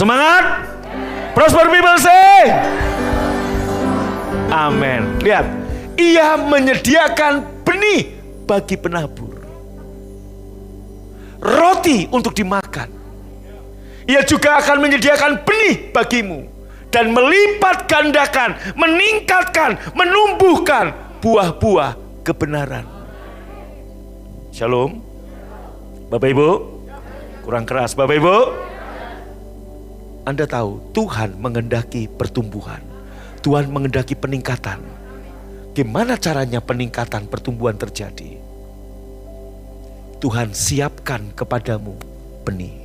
Semangat. 0.00 0.64
Prosper 1.36 1.68
people 1.68 2.00
say. 2.00 2.48
Amin. 4.48 5.20
Lihat. 5.20 5.44
Ia 6.00 6.40
menyediakan 6.40 7.60
benih 7.60 8.16
bagi 8.48 8.80
penabur 8.80 9.36
roti 11.40 12.08
untuk 12.12 12.36
dimakan. 12.36 12.88
Ia 14.08 14.24
juga 14.24 14.60
akan 14.60 14.80
menyediakan 14.80 15.44
benih 15.44 15.92
bagimu 15.92 16.48
dan 16.88 17.12
melipat 17.12 17.84
gandakan, 17.84 18.56
meningkatkan, 18.76 19.76
menumbuhkan 19.92 20.96
buah-buah 21.20 22.24
kebenaran. 22.24 22.88
Shalom. 24.50 25.04
Bapak 26.10 26.32
Ibu, 26.32 26.48
kurang 27.46 27.68
keras 27.68 27.94
Bapak 27.94 28.18
Ibu. 28.18 28.69
Anda 30.28 30.44
tahu 30.44 30.92
Tuhan 30.92 31.40
mengendaki 31.40 32.06
pertumbuhan. 32.06 32.84
Tuhan 33.40 33.72
mengendaki 33.72 34.12
peningkatan. 34.12 34.84
Gimana 35.72 36.20
caranya 36.20 36.60
peningkatan 36.60 37.24
pertumbuhan 37.24 37.78
terjadi? 37.78 38.36
Tuhan 40.20 40.52
siapkan 40.52 41.32
kepadamu 41.32 41.96
benih. 42.44 42.76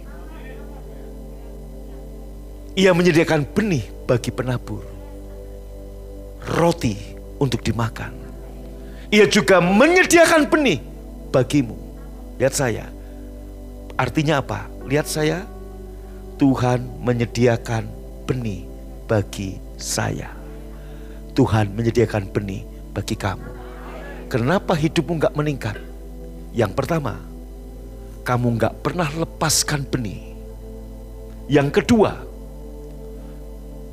Ia 2.79 2.95
menyediakan 2.95 3.43
benih 3.51 3.83
bagi 4.07 4.31
penabur. 4.31 4.83
Roti 6.55 6.95
untuk 7.39 7.59
dimakan. 7.59 8.15
Ia 9.11 9.27
juga 9.27 9.59
menyediakan 9.59 10.47
benih 10.47 10.79
bagimu. 11.35 11.75
Lihat 12.39 12.55
saya. 12.55 12.87
Artinya 13.99 14.39
apa? 14.39 14.67
Lihat 14.87 15.07
saya. 15.07 15.54
Tuhan 16.35 16.83
menyediakan 16.99 17.87
benih 18.27 18.67
bagi 19.07 19.55
saya. 19.79 20.27
Tuhan 21.31 21.71
menyediakan 21.71 22.27
benih 22.35 22.67
bagi 22.91 23.15
kamu. 23.15 23.47
Kenapa 24.27 24.75
hidupmu 24.75 25.15
nggak 25.15 25.35
meningkat? 25.35 25.79
Yang 26.51 26.71
pertama, 26.75 27.23
kamu 28.27 28.59
nggak 28.59 28.73
pernah 28.83 29.07
lepaskan 29.15 29.87
benih. 29.87 30.35
Yang 31.47 31.79
kedua, 31.79 32.19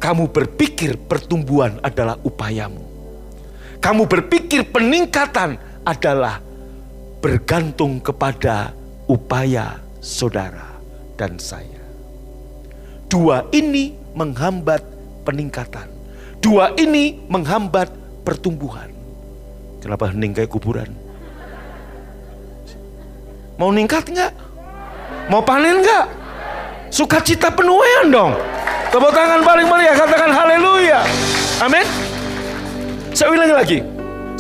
kamu 0.03 0.27
berpikir 0.35 0.99
pertumbuhan 0.99 1.79
adalah 1.79 2.19
upayamu. 2.27 2.83
Kamu 3.79 4.11
berpikir 4.11 4.67
peningkatan 4.67 5.59
adalah 5.87 6.43
bergantung 7.23 8.03
kepada 8.03 8.75
upaya 9.07 9.79
saudara 10.03 10.75
dan 11.15 11.39
saya. 11.39 11.82
Dua 13.13 13.45
ini 13.53 13.93
menghambat 14.17 14.81
peningkatan. 15.29 15.85
Dua 16.41 16.73
ini 16.81 17.21
menghambat 17.29 17.93
pertumbuhan. 18.25 18.89
Kenapa 19.85 20.09
hening 20.09 20.33
kayak 20.33 20.49
kuburan? 20.49 20.89
Mau 23.61 23.69
ningkat 23.69 24.09
nggak? 24.09 24.33
Mau 25.29 25.45
panen 25.45 25.85
nggak? 25.85 26.07
Sukacita 26.89 27.53
penuaian 27.53 28.09
dong. 28.09 28.33
Tepuk 28.89 29.13
tangan 29.13 29.45
paling 29.45 29.69
meriah, 29.69 29.93
katakan 29.93 30.33
haleluya. 30.33 31.05
Amin. 31.61 31.85
Saya 33.13 33.29
ulangi 33.29 33.53
lagi. 33.53 33.79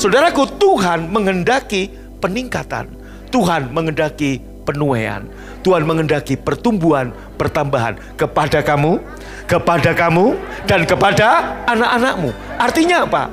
Saudaraku, 0.00 0.48
Tuhan 0.56 1.12
menghendaki 1.12 1.92
peningkatan. 2.24 2.88
Tuhan 3.28 3.68
menghendaki 3.68 4.40
penuaian. 4.72 5.28
Tuhan 5.60 5.84
menghendaki 5.84 6.34
pertumbuhan, 6.40 7.12
pertambahan 7.36 8.00
kepada 8.16 8.64
kamu, 8.64 8.98
kepada 9.46 9.92
kamu, 9.92 10.34
dan 10.66 10.88
kepada 10.88 11.60
anak-anakmu. 11.68 12.32
Artinya 12.58 13.06
apa? 13.06 13.24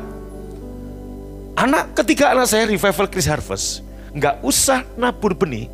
Anak 1.59 1.95
ketika 2.03 2.35
anak 2.35 2.47
saya 2.47 2.69
revival 2.69 3.07
Chris 3.09 3.25
Harvest, 3.25 3.81
nggak 4.13 4.43
usah 4.45 4.85
nabur 4.99 5.33
benih, 5.33 5.67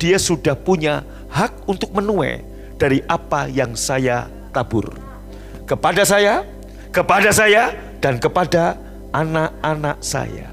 dia 0.00 0.16
sudah 0.16 0.56
punya 0.56 1.04
hak 1.28 1.68
untuk 1.68 1.92
menuai 1.92 2.42
dari 2.80 3.04
apa 3.06 3.46
yang 3.46 3.76
saya 3.78 4.26
tabur. 4.50 4.90
Kepada 5.68 6.02
saya, 6.02 6.42
kepada 6.90 7.30
saya, 7.30 7.70
dan 8.02 8.18
kepada 8.18 8.74
anak-anak 9.14 10.02
saya. 10.02 10.50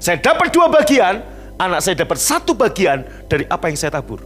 Saya 0.00 0.16
dapat 0.22 0.54
dua 0.54 0.72
bagian, 0.72 1.20
anak 1.58 1.82
saya 1.82 2.06
dapat 2.06 2.18
satu 2.18 2.54
bagian 2.54 3.04
dari 3.26 3.44
apa 3.50 3.68
yang 3.68 3.76
saya 3.76 3.98
tabur. 3.98 4.22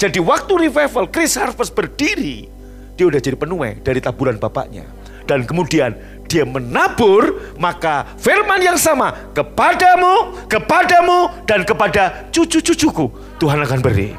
Jadi 0.00 0.16
waktu 0.22 0.70
revival 0.70 1.10
Chris 1.12 1.36
Harvest 1.36 1.76
berdiri, 1.76 2.48
dia 2.96 3.04
udah 3.04 3.20
jadi 3.20 3.36
penuai 3.36 3.84
dari 3.84 4.00
taburan 4.00 4.40
bapaknya. 4.40 4.88
Dan 5.28 5.44
kemudian 5.46 5.94
dia 6.26 6.42
menabur, 6.48 7.54
maka 7.60 8.08
firman 8.18 8.58
yang 8.64 8.80
sama 8.80 9.30
kepadamu, 9.36 10.46
kepadamu, 10.48 11.44
dan 11.44 11.62
kepada 11.62 12.26
cucu-cucuku 12.32 13.36
Tuhan 13.38 13.60
akan 13.62 13.78
beri. 13.84 14.16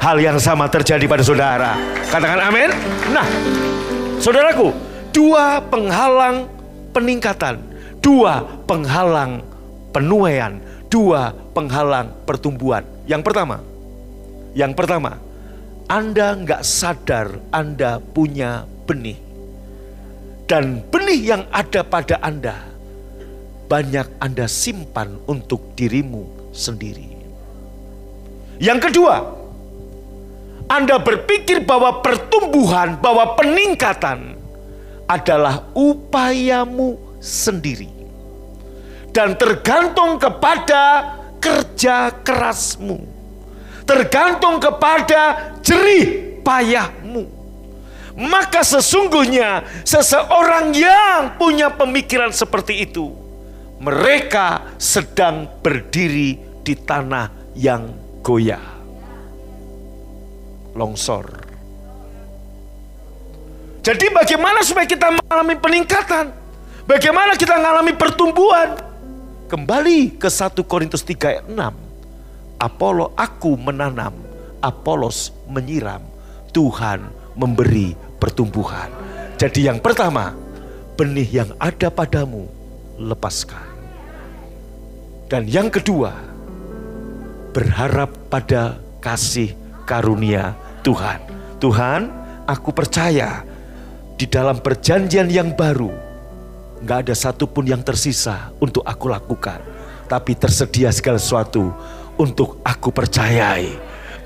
Hal 0.00 0.20
yang 0.20 0.36
sama 0.36 0.68
terjadi 0.68 1.04
pada 1.08 1.24
saudara. 1.24 1.74
Katakan 2.12 2.40
amin. 2.40 2.70
Nah, 3.10 3.26
saudaraku, 4.20 4.70
dua 5.10 5.64
penghalang 5.66 6.46
peningkatan, 6.92 7.60
dua 8.04 8.44
penghalang 8.68 9.40
penuaian, 9.92 10.60
dua 10.92 11.45
penghalang 11.56 12.12
pertumbuhan. 12.28 12.84
Yang 13.08 13.32
pertama, 13.32 13.64
yang 14.52 14.76
pertama, 14.76 15.16
Anda 15.88 16.36
nggak 16.36 16.60
sadar 16.60 17.40
Anda 17.48 17.96
punya 17.96 18.68
benih. 18.84 19.16
Dan 20.44 20.84
benih 20.92 21.20
yang 21.32 21.42
ada 21.48 21.80
pada 21.80 22.20
Anda, 22.20 22.60
banyak 23.72 24.20
Anda 24.20 24.44
simpan 24.44 25.16
untuk 25.24 25.72
dirimu 25.72 26.52
sendiri. 26.52 27.16
Yang 28.60 28.92
kedua, 28.92 29.16
anda 30.66 30.98
berpikir 30.98 31.62
bahwa 31.62 32.02
pertumbuhan, 32.02 32.98
bahwa 32.98 33.38
peningkatan 33.38 34.34
adalah 35.06 35.70
upayamu 35.78 36.98
sendiri. 37.22 37.86
Dan 39.14 39.38
tergantung 39.38 40.18
kepada 40.18 41.14
kerja 41.46 42.10
kerasmu. 42.26 42.98
Tergantung 43.86 44.58
kepada 44.58 45.54
jerih 45.62 46.42
payahmu. 46.42 47.30
Maka 48.18 48.66
sesungguhnya 48.66 49.62
seseorang 49.86 50.74
yang 50.74 51.38
punya 51.38 51.70
pemikiran 51.70 52.34
seperti 52.34 52.82
itu, 52.82 53.12
mereka 53.78 54.74
sedang 54.80 55.46
berdiri 55.62 56.40
di 56.64 56.74
tanah 56.74 57.54
yang 57.54 57.92
goyah 58.24 58.74
longsor. 60.74 61.46
Jadi 63.86 64.10
bagaimana 64.10 64.66
supaya 64.66 64.88
kita 64.88 65.14
mengalami 65.14 65.54
peningkatan? 65.62 66.34
Bagaimana 66.90 67.38
kita 67.38 67.54
mengalami 67.54 67.94
pertumbuhan? 67.94 68.95
Kembali 69.46 70.18
ke 70.18 70.26
1 70.26 70.58
Korintus 70.66 71.06
3 71.06 71.22
ayat 71.22 71.46
6. 71.46 71.54
Apollo 72.58 73.14
aku 73.14 73.54
menanam, 73.54 74.10
Apolos 74.58 75.30
menyiram, 75.46 76.02
Tuhan 76.50 77.06
memberi 77.38 77.94
pertumbuhan. 78.18 78.90
Jadi 79.38 79.70
yang 79.70 79.78
pertama, 79.78 80.34
benih 80.98 81.30
yang 81.30 81.50
ada 81.62 81.94
padamu 81.94 82.50
lepaskan. 82.98 83.70
Dan 85.30 85.46
yang 85.46 85.70
kedua, 85.70 86.10
berharap 87.54 88.10
pada 88.26 88.82
kasih 88.98 89.54
karunia 89.86 90.58
Tuhan. 90.82 91.22
Tuhan, 91.62 92.10
aku 92.50 92.74
percaya 92.74 93.46
di 94.18 94.26
dalam 94.26 94.58
perjanjian 94.58 95.30
yang 95.30 95.54
baru, 95.54 96.05
nggak 96.82 96.98
ada 97.06 97.14
satupun 97.16 97.64
yang 97.68 97.80
tersisa 97.80 98.52
untuk 98.60 98.84
aku 98.84 99.08
lakukan. 99.08 99.60
Tapi 100.06 100.38
tersedia 100.38 100.92
segala 100.94 101.18
sesuatu 101.18 101.72
untuk 102.16 102.60
aku 102.62 102.92
percayai. 102.94 103.74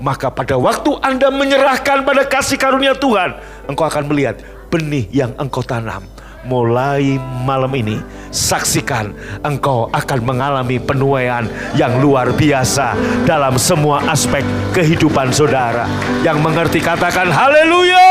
Maka 0.01 0.33
pada 0.33 0.57
waktu 0.57 0.97
Anda 1.01 1.29
menyerahkan 1.29 2.01
pada 2.01 2.25
kasih 2.25 2.57
karunia 2.57 2.97
Tuhan, 2.97 3.37
engkau 3.69 3.85
akan 3.85 4.09
melihat 4.09 4.41
benih 4.73 5.05
yang 5.13 5.35
engkau 5.37 5.61
tanam 5.61 6.01
mulai 6.41 7.21
malam 7.45 7.69
ini 7.77 8.01
saksikan 8.33 9.13
engkau 9.45 9.85
akan 9.93 10.19
mengalami 10.25 10.81
penuaian 10.81 11.45
yang 11.77 12.01
luar 12.01 12.33
biasa 12.33 12.97
dalam 13.29 13.61
semua 13.61 14.01
aspek 14.09 14.41
kehidupan 14.73 15.29
saudara 15.29 15.85
yang 16.25 16.41
mengerti 16.41 16.81
katakan 16.81 17.29
haleluya 17.29 18.09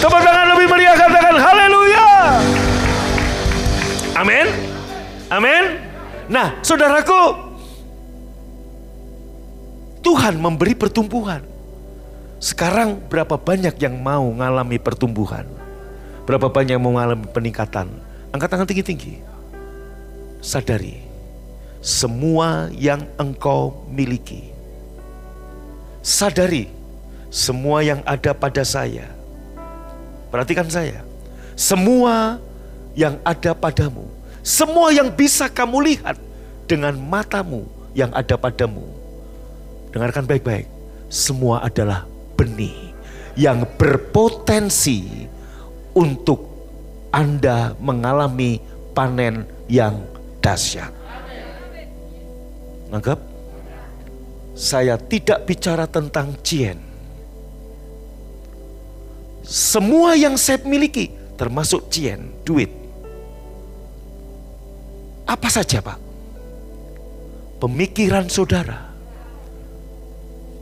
tepuk 0.00 0.20
tangan 0.24 0.56
lebih 0.56 0.66
meriah 0.72 0.96
amin 4.14 4.46
amin 5.30 5.64
nah 6.30 6.54
saudaraku 6.62 7.42
Tuhan 10.04 10.36
memberi 10.36 10.76
pertumbuhan 10.76 11.40
sekarang 12.38 13.00
berapa 13.08 13.40
banyak 13.40 13.76
yang 13.80 13.96
mau 13.98 14.28
mengalami 14.28 14.76
pertumbuhan 14.76 15.48
Berapa 16.24 16.48
banyak 16.48 16.80
yang 16.80 16.84
mengalami 16.84 17.28
peningkatan? 17.28 17.92
Angkat 18.32 18.48
tangan 18.48 18.66
tinggi-tinggi. 18.68 19.20
Sadari, 20.40 21.04
semua 21.84 22.72
yang 22.72 23.04
engkau 23.20 23.84
miliki. 23.92 24.48
Sadari, 26.00 26.72
semua 27.28 27.84
yang 27.84 28.00
ada 28.08 28.32
pada 28.32 28.64
saya. 28.64 29.08
Perhatikan 30.32 30.68
saya. 30.72 31.04
Semua 31.54 32.40
yang 32.94 33.18
ada 33.26 33.52
padamu. 33.54 34.06
Semua 34.44 34.90
yang 34.94 35.10
bisa 35.10 35.50
kamu 35.50 35.94
lihat 35.94 36.16
dengan 36.66 36.96
matamu 36.98 37.66
yang 37.94 38.10
ada 38.14 38.34
padamu. 38.34 38.84
Dengarkan 39.94 40.26
baik-baik. 40.26 40.66
Semua 41.06 41.62
adalah 41.62 42.04
benih 42.34 42.94
yang 43.38 43.62
berpotensi 43.78 45.30
untuk 45.94 46.50
Anda 47.14 47.78
mengalami 47.78 48.58
panen 48.94 49.46
yang 49.70 50.02
dahsyat. 50.42 50.90
Nangkep? 52.90 53.18
Saya 54.54 54.94
tidak 54.98 55.50
bicara 55.50 55.86
tentang 55.90 56.34
cien. 56.42 56.78
Semua 59.42 60.14
yang 60.14 60.38
saya 60.38 60.62
miliki, 60.62 61.10
termasuk 61.34 61.90
cien, 61.90 62.30
duit. 62.46 62.83
Apa 65.34 65.50
saja 65.50 65.82
Pak? 65.82 65.98
Pemikiran 67.58 68.30
saudara, 68.30 68.86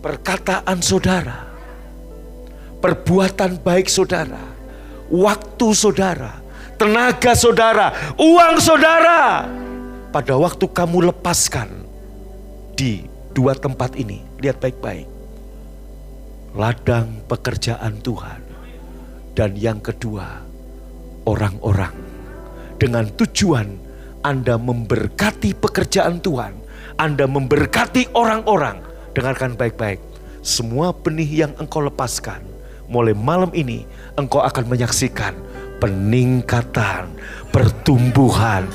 perkataan 0.00 0.80
saudara, 0.80 1.44
perbuatan 2.80 3.60
baik 3.60 3.92
saudara, 3.92 4.40
waktu 5.12 5.66
saudara, 5.76 6.40
tenaga 6.80 7.36
saudara, 7.36 8.16
uang 8.16 8.56
saudara. 8.64 9.44
Pada 10.08 10.40
waktu 10.40 10.64
kamu 10.64 11.12
lepaskan 11.12 11.68
di 12.72 13.04
dua 13.36 13.52
tempat 13.52 13.92
ini, 14.00 14.24
lihat 14.40 14.56
baik-baik. 14.56 15.08
Ladang 16.56 17.20
pekerjaan 17.28 18.00
Tuhan. 18.00 18.40
Dan 19.36 19.56
yang 19.56 19.80
kedua, 19.84 20.44
orang-orang. 21.24 21.96
Dengan 22.76 23.08
tujuan 23.16 23.91
Anda 24.22 24.58
memberkati 24.58 25.58
pekerjaan 25.58 26.22
Tuhan. 26.22 26.54
Anda 26.98 27.26
memberkati 27.26 28.14
orang-orang. 28.14 28.82
Dengarkan 29.12 29.58
baik-baik. 29.58 29.98
Semua 30.42 30.90
benih 30.90 31.46
yang 31.46 31.52
engkau 31.58 31.82
lepaskan 31.82 32.42
mulai 32.90 33.16
malam 33.16 33.48
ini 33.56 33.86
engkau 34.18 34.44
akan 34.44 34.68
menyaksikan 34.68 35.32
peningkatan, 35.82 37.10
pertumbuhan, 37.50 38.68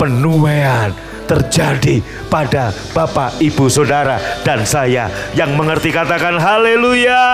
penuaian 0.00 0.94
terjadi 1.26 2.00
pada 2.30 2.70
Bapak, 2.94 3.36
Ibu, 3.42 3.66
Saudara, 3.68 4.16
dan 4.46 4.64
saya 4.64 5.10
yang 5.36 5.52
mengerti 5.58 5.92
katakan 5.92 6.38
haleluya. 6.40 7.26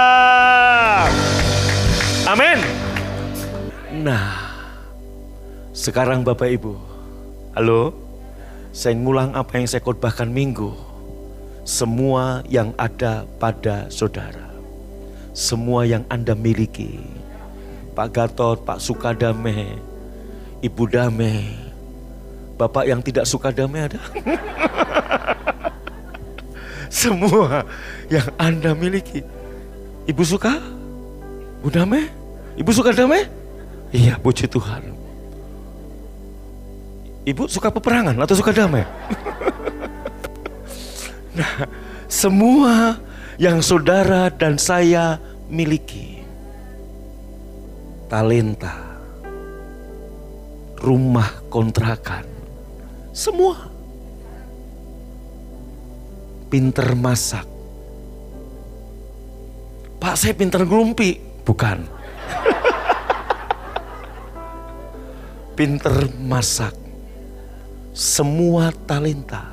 Amin. 2.26 2.58
Nah, 4.02 4.56
sekarang 5.76 6.24
Bapak 6.24 6.48
Ibu, 6.48 6.91
halo, 7.52 7.92
saya 8.72 8.96
ngulang 8.96 9.36
apa 9.36 9.60
yang 9.60 9.68
saya 9.68 9.84
khotbahkan 9.84 10.28
minggu. 10.28 10.72
Semua 11.62 12.42
yang 12.48 12.74
ada 12.80 13.28
pada 13.38 13.86
saudara, 13.86 14.50
semua 15.30 15.86
yang 15.86 16.02
Anda 16.10 16.34
miliki, 16.34 16.98
Pak 17.94 18.08
Gatot, 18.10 18.66
Pak 18.66 18.82
Sukadame, 18.82 19.78
Ibu 20.58 20.84
Dame, 20.90 21.54
Bapak 22.58 22.88
yang 22.88 22.98
tidak 23.04 23.30
suka 23.30 23.54
damai 23.54 23.86
ada. 23.86 24.00
Semua 26.92 27.64
yang 28.12 28.28
Anda 28.36 28.76
miliki. 28.76 29.24
Ibu 30.04 30.22
suka? 30.28 30.60
Bu 31.64 31.72
damai? 31.72 32.04
Ibu 32.58 32.68
suka 32.68 32.92
damai? 32.92 33.24
Iya, 33.90 34.20
puji 34.20 34.44
Tuhan. 34.44 35.01
Ibu 37.22 37.46
suka 37.46 37.70
peperangan 37.70 38.18
atau 38.18 38.34
suka 38.34 38.50
damai? 38.50 38.82
nah, 41.38 41.70
semua 42.10 42.98
yang 43.38 43.62
saudara 43.62 44.26
dan 44.26 44.58
saya 44.58 45.22
miliki. 45.46 46.18
Talenta, 48.10 48.74
rumah 50.82 51.30
kontrakan, 51.46 52.26
semua. 53.14 53.70
Pinter 56.50 56.92
masak. 56.92 57.48
Pak 59.96 60.14
saya 60.18 60.36
pinter 60.36 60.68
ngerumpi. 60.68 61.16
Bukan. 61.48 61.80
pinter 65.56 66.12
masak. 66.20 66.81
Semua 67.92 68.72
talenta. 68.88 69.44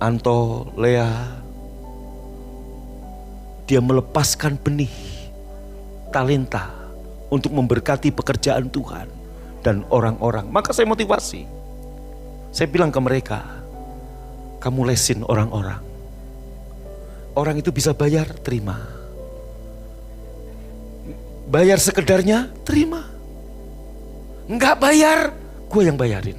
Anto, 0.00 0.72
Lea, 0.72 1.12
dia 3.68 3.84
melepaskan 3.84 4.56
benih 4.56 4.92
talenta 6.08 6.72
untuk 7.28 7.52
memberkati 7.52 8.08
pekerjaan 8.08 8.72
Tuhan 8.72 9.04
dan 9.60 9.84
orang-orang. 9.92 10.48
Maka 10.48 10.72
saya 10.72 10.88
motivasi. 10.88 11.44
Saya 12.56 12.72
bilang 12.72 12.88
ke 12.88 12.96
mereka, 12.96 13.44
kamu 14.64 14.88
lesin 14.88 15.28
orang-orang. 15.28 15.84
Orang 17.36 17.60
itu 17.60 17.68
bisa 17.68 17.92
bayar, 17.92 18.32
terima. 18.40 18.80
Bayar 21.52 21.76
sekedarnya, 21.76 22.48
terima. 22.64 23.04
Enggak 24.48 24.80
bayar, 24.80 25.36
gue 25.66 25.82
yang 25.82 25.98
bayarin. 25.98 26.38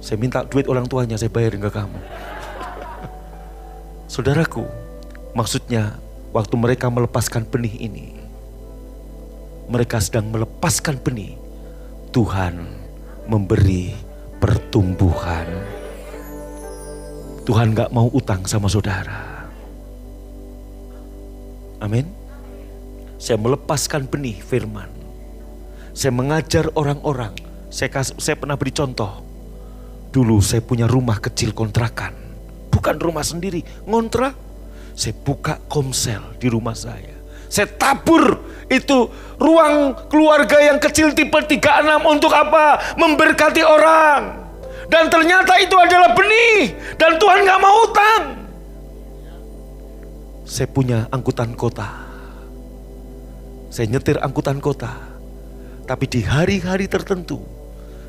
Saya 0.00 0.16
minta 0.16 0.44
duit 0.48 0.64
orang 0.64 0.88
tuanya, 0.88 1.20
saya 1.20 1.28
bayarin 1.28 1.60
ke 1.60 1.70
kamu. 1.70 2.00
Saudaraku, 4.12 4.64
maksudnya 5.36 6.00
waktu 6.32 6.54
mereka 6.56 6.88
melepaskan 6.88 7.44
benih 7.44 7.76
ini, 7.76 8.16
mereka 9.68 10.00
sedang 10.00 10.32
melepaskan 10.32 10.96
benih, 11.04 11.36
Tuhan 12.10 12.64
memberi 13.28 13.94
pertumbuhan. 14.40 15.46
Tuhan 17.44 17.76
gak 17.76 17.92
mau 17.94 18.08
utang 18.10 18.42
sama 18.48 18.66
saudara. 18.66 19.46
Amin. 21.80 22.04
Saya 23.16 23.40
melepaskan 23.40 24.08
benih 24.08 24.38
firman. 24.40 24.99
Saya 25.92 26.12
mengajar 26.14 26.70
orang-orang. 26.74 27.34
Saya, 27.70 28.02
saya 28.02 28.36
pernah 28.38 28.58
beri 28.58 28.74
contoh. 28.74 29.22
Dulu 30.10 30.42
saya 30.42 30.62
punya 30.62 30.90
rumah 30.90 31.22
kecil 31.22 31.54
kontrakan. 31.54 32.14
Bukan 32.70 32.96
rumah 32.98 33.22
sendiri, 33.22 33.62
ngontrak. 33.86 34.34
Saya 34.94 35.14
buka 35.14 35.62
komsel 35.70 36.34
di 36.42 36.50
rumah 36.50 36.74
saya 36.74 37.20
saya 37.50 37.66
tabur 37.66 38.38
itu 38.70 39.10
ruang 39.42 40.06
keluarga 40.06 40.62
yang 40.62 40.78
kecil 40.78 41.10
tipe 41.10 41.34
36 41.34 41.58
untuk 42.06 42.30
apa? 42.30 42.94
Memberkati 42.94 43.66
orang. 43.66 44.38
Dan 44.86 45.10
ternyata 45.10 45.58
itu 45.58 45.74
adalah 45.74 46.14
benih. 46.14 46.70
Dan 46.94 47.18
Tuhan 47.18 47.42
gak 47.42 47.58
mau 47.58 47.76
utang. 47.90 48.22
Saya 50.46 50.70
punya 50.70 51.10
angkutan 51.10 51.58
kota. 51.58 51.90
Saya 53.66 53.86
nyetir 53.90 54.22
angkutan 54.22 54.62
kota. 54.62 55.09
Tapi 55.90 56.06
di 56.06 56.22
hari-hari 56.22 56.86
tertentu, 56.86 57.42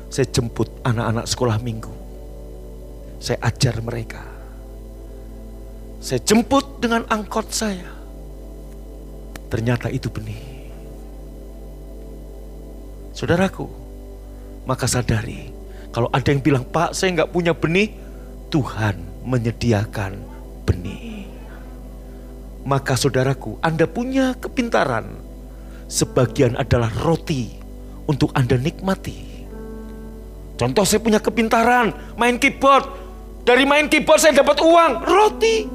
saya 0.06 0.30
jemput 0.30 0.70
anak-anak 0.86 1.26
sekolah 1.26 1.58
minggu. 1.58 1.90
Saya 3.18 3.42
ajar 3.42 3.82
mereka. 3.82 4.22
Saya 5.98 6.22
jemput 6.22 6.82
dengan 6.82 7.06
angkot 7.10 7.50
saya 7.50 7.86
Ternyata 9.50 9.90
itu 9.90 10.06
benih. 10.10 10.42
Saudaraku, 13.14 13.66
maka 14.66 14.86
sadari 14.86 15.52
kalau 15.92 16.08
ada 16.08 16.32
yang 16.32 16.40
bilang, 16.40 16.64
Pak 16.64 16.96
saya 16.96 17.12
nggak 17.18 17.32
punya 17.36 17.52
benih, 17.52 17.92
Tuhan 18.48 18.96
menyediakan 19.28 20.16
benih. 20.64 21.28
Maka 22.64 22.96
saudaraku, 22.96 23.60
Anda 23.60 23.84
punya 23.84 24.38
kepintaran. 24.38 25.18
Sebagian 25.92 26.56
adalah 26.56 26.88
roti 27.04 27.61
untuk 28.06 28.34
Anda 28.34 28.58
nikmati. 28.58 29.46
Contoh 30.56 30.84
saya 30.86 31.02
punya 31.02 31.18
kepintaran, 31.18 32.14
main 32.18 32.38
keyboard. 32.38 32.86
Dari 33.42 33.66
main 33.66 33.90
keyboard 33.90 34.22
saya 34.22 34.38
dapat 34.38 34.62
uang, 34.62 34.92
roti. 35.02 35.66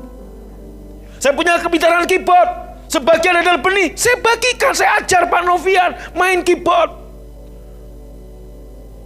Saya 1.19 1.33
punya 1.35 1.59
kepintaran 1.59 2.07
keyboard, 2.07 2.67
Sebagian 2.87 3.35
adalah 3.35 3.59
benih, 3.59 3.91
saya 3.99 4.15
bagikan, 4.23 4.71
saya 4.71 5.03
ajar 5.03 5.27
Pak 5.27 5.43
Novian 5.43 5.91
main 6.15 6.39
keyboard. 6.39 6.91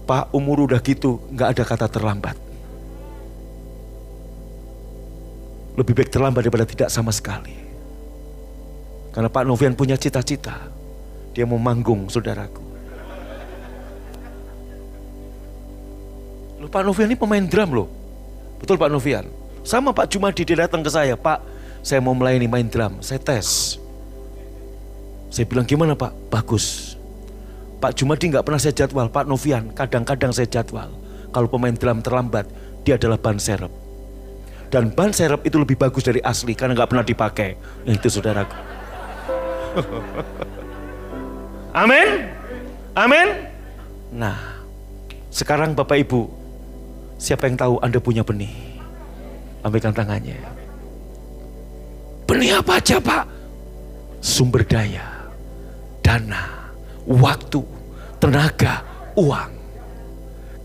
Pak 0.05 0.29
umur 0.37 0.69
udah 0.69 0.77
gitu, 0.85 1.17
nggak 1.33 1.49
ada 1.57 1.63
kata 1.65 1.87
terlambat. 1.89 2.37
Lebih 5.81 5.93
baik 5.97 6.13
terlambat 6.13 6.45
daripada 6.45 6.67
tidak 6.69 6.89
sama 6.93 7.09
sekali. 7.09 7.57
Karena 9.09 9.33
Pak 9.33 9.43
Novian 9.49 9.73
punya 9.73 9.97
cita-cita. 9.97 10.69
Dia 11.33 11.49
mau 11.49 11.57
manggung, 11.57 12.05
saudaraku. 12.05 12.60
Loh, 16.61 16.69
Pak 16.69 16.85
Novian 16.85 17.09
ini 17.09 17.17
pemain 17.17 17.41
drum 17.41 17.73
loh. 17.73 17.89
Betul 18.61 18.77
Pak 18.77 18.93
Novian? 18.93 19.25
Sama 19.65 19.89
Pak 19.89 20.13
Jumadi 20.13 20.45
dia 20.45 20.61
datang 20.61 20.85
ke 20.85 20.93
saya, 20.93 21.17
Pak 21.17 21.41
saya 21.81 21.97
mau 21.97 22.13
melayani 22.13 22.45
main 22.45 22.69
drum, 22.69 23.01
saya 23.01 23.17
tes. 23.17 23.81
Saya 25.33 25.45
bilang 25.49 25.65
gimana 25.65 25.97
Pak? 25.97 26.13
Bagus. 26.29 26.93
Pak 27.81 27.97
Jumadi 27.97 28.29
nggak 28.29 28.45
pernah 28.45 28.61
saya 28.61 28.77
jadwal, 28.77 29.09
Pak 29.09 29.25
Novian 29.25 29.73
kadang-kadang 29.73 30.29
saya 30.29 30.45
jadwal. 30.45 30.93
Kalau 31.33 31.49
pemain 31.49 31.73
drum 31.73 32.05
terlambat, 32.05 32.45
dia 32.85 33.01
adalah 33.01 33.17
ban 33.17 33.41
serep. 33.41 33.73
Dan 34.69 34.93
ban 34.93 35.09
serep 35.09 35.41
itu 35.41 35.57
lebih 35.57 35.81
bagus 35.81 36.05
dari 36.05 36.21
asli 36.21 36.53
karena 36.53 36.77
nggak 36.77 36.89
pernah 36.93 37.05
dipakai. 37.05 37.57
Itu 37.89 38.07
saudaraku. 38.13 38.55
Amin. 41.81 42.29
Amin. 42.93 43.27
Nah, 44.13 44.37
sekarang 45.31 45.73
Bapak 45.73 46.03
Ibu, 46.03 46.40
siapa 47.21 47.45
yang 47.45 47.53
tahu 47.53 47.77
Anda 47.85 48.01
punya 48.01 48.25
benih? 48.25 48.49
Ambilkan 49.61 49.93
tangannya. 49.93 50.41
Benih 52.25 52.57
apa 52.57 52.81
aja 52.81 52.97
Pak? 52.97 53.29
Sumber 54.17 54.65
daya, 54.65 55.05
dana, 56.01 56.73
waktu, 57.05 57.61
tenaga, 58.17 58.81
uang. 59.13 59.53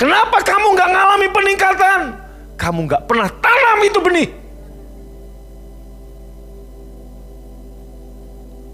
Kenapa 0.00 0.40
kamu 0.40 0.66
nggak 0.72 0.90
ngalami 0.92 1.28
peningkatan? 1.28 2.00
Kamu 2.56 2.78
nggak 2.88 3.04
pernah 3.04 3.28
tanam 3.28 3.78
itu 3.84 3.98
benih. 4.00 4.28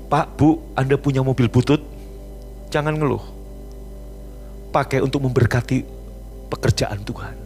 Pak, 0.07 0.27
Bu, 0.39 0.61
Anda 0.77 1.01
punya 1.01 1.25
mobil 1.25 1.49
butut? 1.49 1.81
Jangan 2.69 2.95
ngeluh. 2.95 3.25
Pakai 4.69 5.01
untuk 5.01 5.25
memberkati 5.25 5.83
pekerjaan 6.53 7.01
Tuhan. 7.01 7.42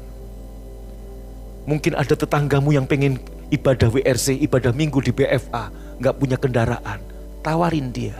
Mungkin 1.66 1.98
ada 1.98 2.14
tetanggamu 2.14 2.70
yang 2.70 2.86
pengen 2.86 3.18
ibadah 3.50 3.90
WRC, 3.90 4.38
ibadah 4.46 4.70
minggu 4.70 5.02
di 5.02 5.10
BFA, 5.10 5.70
nggak 5.98 6.14
punya 6.16 6.38
kendaraan, 6.38 7.02
tawarin 7.42 7.90
dia. 7.90 8.14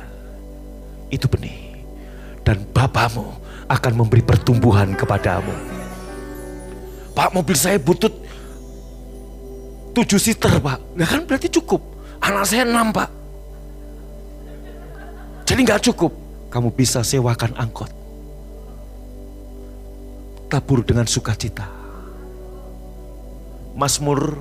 itu 1.07 1.31
benih. 1.31 1.87
Dan 2.43 2.67
Bapamu 2.75 3.31
akan 3.71 3.93
memberi 3.95 4.23
pertumbuhan 4.23 4.95
kepadamu. 4.95 5.55
Pak 7.15 7.31
mobil 7.31 7.55
saya 7.55 7.79
butut 7.79 8.13
7 9.95 10.05
seater 10.21 10.61
pak. 10.61 10.79
Nah 10.99 11.07
kan 11.09 11.25
berarti 11.25 11.49
cukup. 11.49 11.81
Anak 12.21 12.45
saya 12.45 12.69
6 12.69 12.93
pak. 12.93 13.09
Jadi 15.47 15.61
nggak 15.63 15.83
cukup. 15.91 16.13
Kamu 16.53 16.69
bisa 16.75 17.01
sewakan 17.01 17.57
angkot. 17.57 17.91
Tabur 20.53 20.85
dengan 20.85 21.09
sukacita. 21.09 21.86
Mazmur 23.77 24.41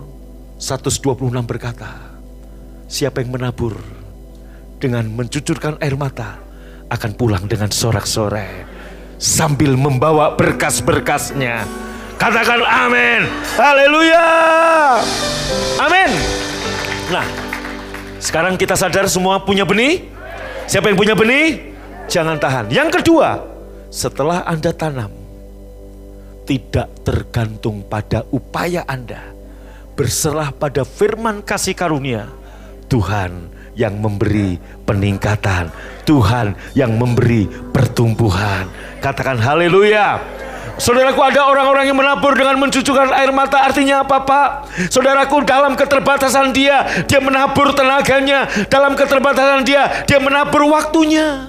126 0.64 1.12
berkata, 1.44 1.92
siapa 2.88 3.20
yang 3.20 3.36
menabur 3.36 3.76
dengan 4.80 5.12
mencucurkan 5.12 5.76
air 5.84 6.00
mata 6.00 6.40
akan 6.88 7.12
pulang 7.20 7.44
dengan 7.44 7.68
sorak-sorai 7.68 8.64
sambil 9.20 9.76
membawa 9.76 10.40
berkas-berkasnya. 10.40 11.68
Katakan 12.16 12.64
amin. 12.64 13.28
Haleluya. 13.60 14.28
Amin. 15.84 16.10
Nah, 17.12 17.28
sekarang 18.24 18.56
kita 18.56 18.80
sadar 18.80 19.12
semua 19.12 19.44
punya 19.44 19.68
benih. 19.68 20.08
Siapa 20.64 20.88
yang 20.88 20.96
punya 20.96 21.12
benih? 21.12 21.76
Jangan 22.08 22.40
tahan. 22.40 22.72
Yang 22.72 23.04
kedua, 23.04 23.44
setelah 23.92 24.48
Anda 24.48 24.72
tanam, 24.72 25.25
tidak 26.46 26.94
tergantung 27.02 27.82
pada 27.86 28.22
upaya 28.30 28.86
Anda 28.86 29.36
berserah 29.96 30.52
pada 30.52 30.84
firman 30.84 31.40
kasih 31.42 31.74
karunia, 31.74 32.28
Tuhan 32.92 33.50
yang 33.80 33.96
memberi 34.00 34.60
peningkatan, 34.84 35.72
Tuhan 36.04 36.54
yang 36.76 37.00
memberi 37.00 37.48
pertumbuhan. 37.72 38.68
Katakan 39.00 39.40
haleluya. 39.40 40.20
Saudaraku 40.76 41.24
ada 41.24 41.48
orang-orang 41.48 41.88
yang 41.88 41.96
menabur 41.96 42.36
dengan 42.36 42.60
mencucurkan 42.60 43.16
air 43.16 43.32
mata 43.32 43.64
artinya 43.64 44.04
apa 44.04 44.28
Pak? 44.28 44.48
Saudaraku 44.92 45.48
dalam 45.48 45.72
keterbatasan 45.72 46.52
dia, 46.52 46.84
dia 47.08 47.24
menabur 47.24 47.72
tenaganya. 47.72 48.44
Dalam 48.68 49.00
keterbatasan 49.00 49.64
dia, 49.64 50.04
dia 50.04 50.20
menabur 50.20 50.68
waktunya. 50.68 51.48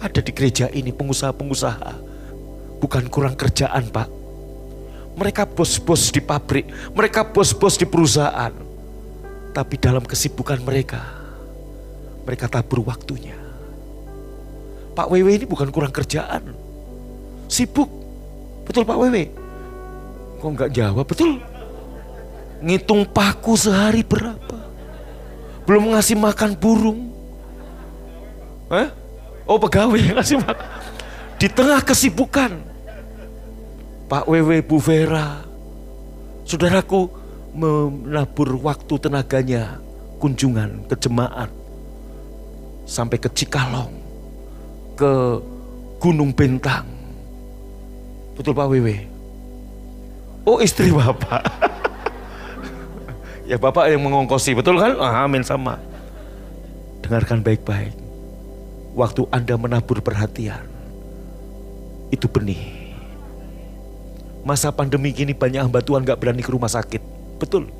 Ada 0.00 0.24
di 0.24 0.32
gereja 0.32 0.72
ini 0.72 0.88
pengusaha-pengusaha. 0.88 2.07
Bukan 2.78 3.10
kurang 3.10 3.34
kerjaan 3.34 3.90
Pak. 3.90 4.08
Mereka 5.18 5.50
bos-bos 5.50 6.14
di 6.14 6.22
pabrik, 6.22 6.70
mereka 6.94 7.26
bos-bos 7.26 7.74
di 7.74 7.86
perusahaan. 7.90 8.54
Tapi 9.50 9.74
dalam 9.74 10.06
kesibukan 10.06 10.62
mereka, 10.62 11.02
mereka 12.22 12.46
tabur 12.46 12.86
waktunya. 12.86 13.34
Pak 14.94 15.10
Wewe 15.10 15.34
ini 15.34 15.46
bukan 15.46 15.74
kurang 15.74 15.90
kerjaan. 15.90 16.54
Sibuk. 17.50 17.90
Betul 18.62 18.86
Pak 18.86 18.98
Wewe? 18.98 19.30
Kok 20.38 20.50
nggak 20.54 20.70
jawab? 20.70 21.06
Betul. 21.06 21.42
Ngitung 22.62 23.06
paku 23.10 23.58
sehari 23.58 24.06
berapa? 24.06 24.58
Belum 25.66 25.94
ngasih 25.94 26.14
makan 26.14 26.54
burung. 26.54 27.10
Eh? 28.70 28.88
Oh 29.48 29.56
pegawai 29.58 30.14
ngasih 30.14 30.38
makan. 30.42 30.66
Di 31.40 31.48
tengah 31.48 31.80
kesibukan 31.80 32.67
Pak 34.08 34.24
Wewe 34.24 34.64
Bu 34.64 34.80
Vera, 34.80 35.44
saudaraku 36.48 37.12
menabur 37.52 38.56
waktu 38.64 38.96
tenaganya 38.96 39.76
kunjungan 40.16 40.88
ke 40.88 40.96
jemaat 40.96 41.52
sampai 42.88 43.20
ke 43.20 43.28
Cikalong, 43.28 43.92
ke 44.96 45.12
Gunung 46.00 46.32
Bentang. 46.32 46.88
Betul 48.32 48.56
Pak 48.56 48.68
Wewe? 48.72 49.04
Oh 50.48 50.56
istri 50.64 50.88
Bapak. 50.96 51.44
ya 53.44 53.60
Bapak 53.60 53.92
yang 53.92 54.08
mengongkosi, 54.08 54.56
betul 54.56 54.80
kan? 54.80 54.96
Amin 55.04 55.44
sama. 55.44 55.76
Dengarkan 57.04 57.44
baik-baik. 57.44 57.92
Waktu 58.96 59.28
Anda 59.28 59.60
menabur 59.60 60.00
perhatian, 60.00 60.64
itu 62.08 62.24
benih 62.24 62.77
Masa 64.46 64.70
pandemi 64.70 65.10
gini 65.10 65.34
banyak 65.34 65.64
hamba 65.64 65.82
Tuhan 65.82 66.06
gak 66.06 66.18
berani 66.18 66.42
ke 66.42 66.50
rumah 66.50 66.70
sakit. 66.70 67.02
Betul. 67.38 67.70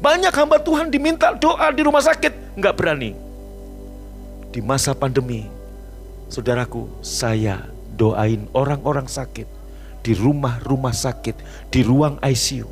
Banyak 0.00 0.32
hamba 0.32 0.56
Tuhan 0.56 0.88
diminta 0.88 1.36
doa 1.36 1.68
di 1.68 1.84
rumah 1.84 2.00
sakit, 2.00 2.56
gak 2.56 2.74
berani. 2.74 3.12
Di 4.50 4.64
masa 4.64 4.96
pandemi, 4.96 5.46
saudaraku, 6.32 6.88
saya 7.04 7.68
doain 7.94 8.48
orang-orang 8.56 9.04
sakit 9.04 9.44
di 10.00 10.16
rumah-rumah 10.16 10.96
sakit, 10.96 11.36
di 11.68 11.80
ruang 11.84 12.16
ICU. 12.24 12.64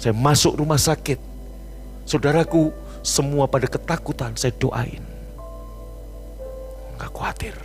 Saya 0.00 0.16
masuk 0.16 0.56
rumah 0.56 0.80
sakit, 0.80 1.20
saudaraku, 2.08 2.72
semua 3.04 3.44
pada 3.44 3.68
ketakutan 3.68 4.32
saya 4.40 4.56
doain. 4.56 5.04
Gak 6.96 7.12
khawatir. 7.12 7.56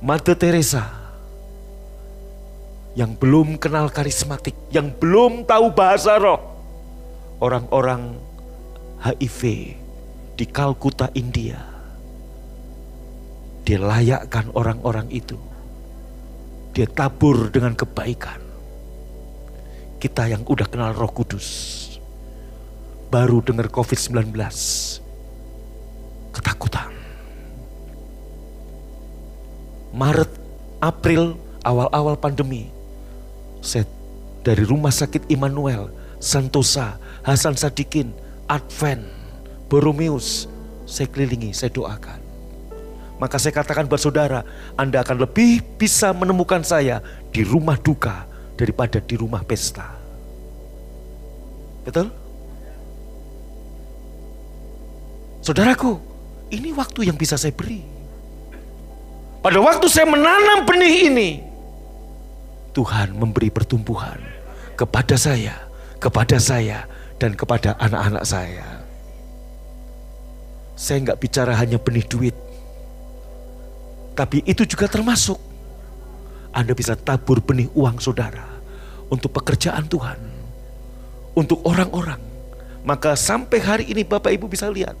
Mother 0.00 0.36
Teresa 0.36 1.03
yang 2.94 3.18
belum 3.18 3.58
kenal 3.58 3.90
karismatik, 3.90 4.54
yang 4.70 4.94
belum 4.94 5.42
tahu 5.46 5.74
bahasa 5.74 6.14
roh. 6.18 6.38
Orang-orang 7.42 8.14
HIV 9.02 9.40
di 10.38 10.44
Kalkuta, 10.46 11.10
India. 11.18 11.58
Dia 13.66 13.78
layakkan 13.82 14.54
orang-orang 14.54 15.10
itu. 15.10 15.34
Dia 16.70 16.86
tabur 16.86 17.50
dengan 17.50 17.74
kebaikan. 17.74 18.38
Kita 19.98 20.30
yang 20.30 20.46
udah 20.46 20.66
kenal 20.70 20.94
roh 20.94 21.10
kudus. 21.10 21.46
Baru 23.10 23.42
dengar 23.42 23.70
COVID-19. 23.70 24.30
Ketakutan. 26.34 26.92
Maret, 29.94 30.30
April, 30.82 31.38
awal-awal 31.62 32.18
pandemi 32.18 32.73
saya 33.64 33.88
dari 34.44 34.60
Rumah 34.60 34.92
Sakit 34.92 35.32
Immanuel, 35.32 35.88
Santosa, 36.20 37.00
Hasan 37.24 37.56
Sadikin, 37.56 38.12
Advent, 38.44 39.08
Boromeus, 39.72 40.44
saya 40.84 41.08
kelilingi, 41.08 41.56
saya 41.56 41.72
doakan. 41.72 42.20
Maka 43.16 43.40
saya 43.40 43.56
katakan 43.56 43.88
buat 43.88 44.04
saudara, 44.04 44.44
Anda 44.76 45.00
akan 45.00 45.24
lebih 45.24 45.80
bisa 45.80 46.12
menemukan 46.12 46.60
saya 46.60 47.00
di 47.32 47.40
rumah 47.40 47.80
duka 47.80 48.28
daripada 48.60 49.00
di 49.00 49.16
rumah 49.16 49.40
pesta. 49.40 49.96
Betul? 51.88 52.12
Saudaraku, 55.40 56.00
ini 56.52 56.72
waktu 56.76 57.08
yang 57.08 57.16
bisa 57.16 57.40
saya 57.40 57.52
beri. 57.52 57.80
Pada 59.44 59.60
waktu 59.60 59.88
saya 59.92 60.08
menanam 60.08 60.64
benih 60.64 61.12
ini, 61.12 61.30
Tuhan 62.74 63.14
memberi 63.14 63.54
pertumbuhan 63.54 64.18
kepada 64.74 65.14
saya, 65.14 65.54
kepada 66.02 66.42
saya, 66.42 66.90
dan 67.22 67.38
kepada 67.38 67.78
anak-anak 67.78 68.26
saya. 68.26 68.66
Saya 70.74 71.06
nggak 71.06 71.20
bicara 71.22 71.54
hanya 71.54 71.78
benih 71.78 72.02
duit, 72.02 72.34
tapi 74.18 74.42
itu 74.42 74.66
juga 74.66 74.90
termasuk 74.90 75.38
Anda 76.50 76.74
bisa 76.74 76.98
tabur 76.98 77.38
benih 77.38 77.70
uang 77.78 78.02
saudara 78.02 78.42
untuk 79.06 79.30
pekerjaan 79.38 79.86
Tuhan, 79.86 80.18
untuk 81.38 81.62
orang-orang. 81.62 82.18
Maka 82.82 83.14
sampai 83.14 83.58
hari 83.62 83.84
ini 83.88 84.02
Bapak 84.02 84.34
Ibu 84.34 84.50
bisa 84.50 84.66
lihat 84.68 84.98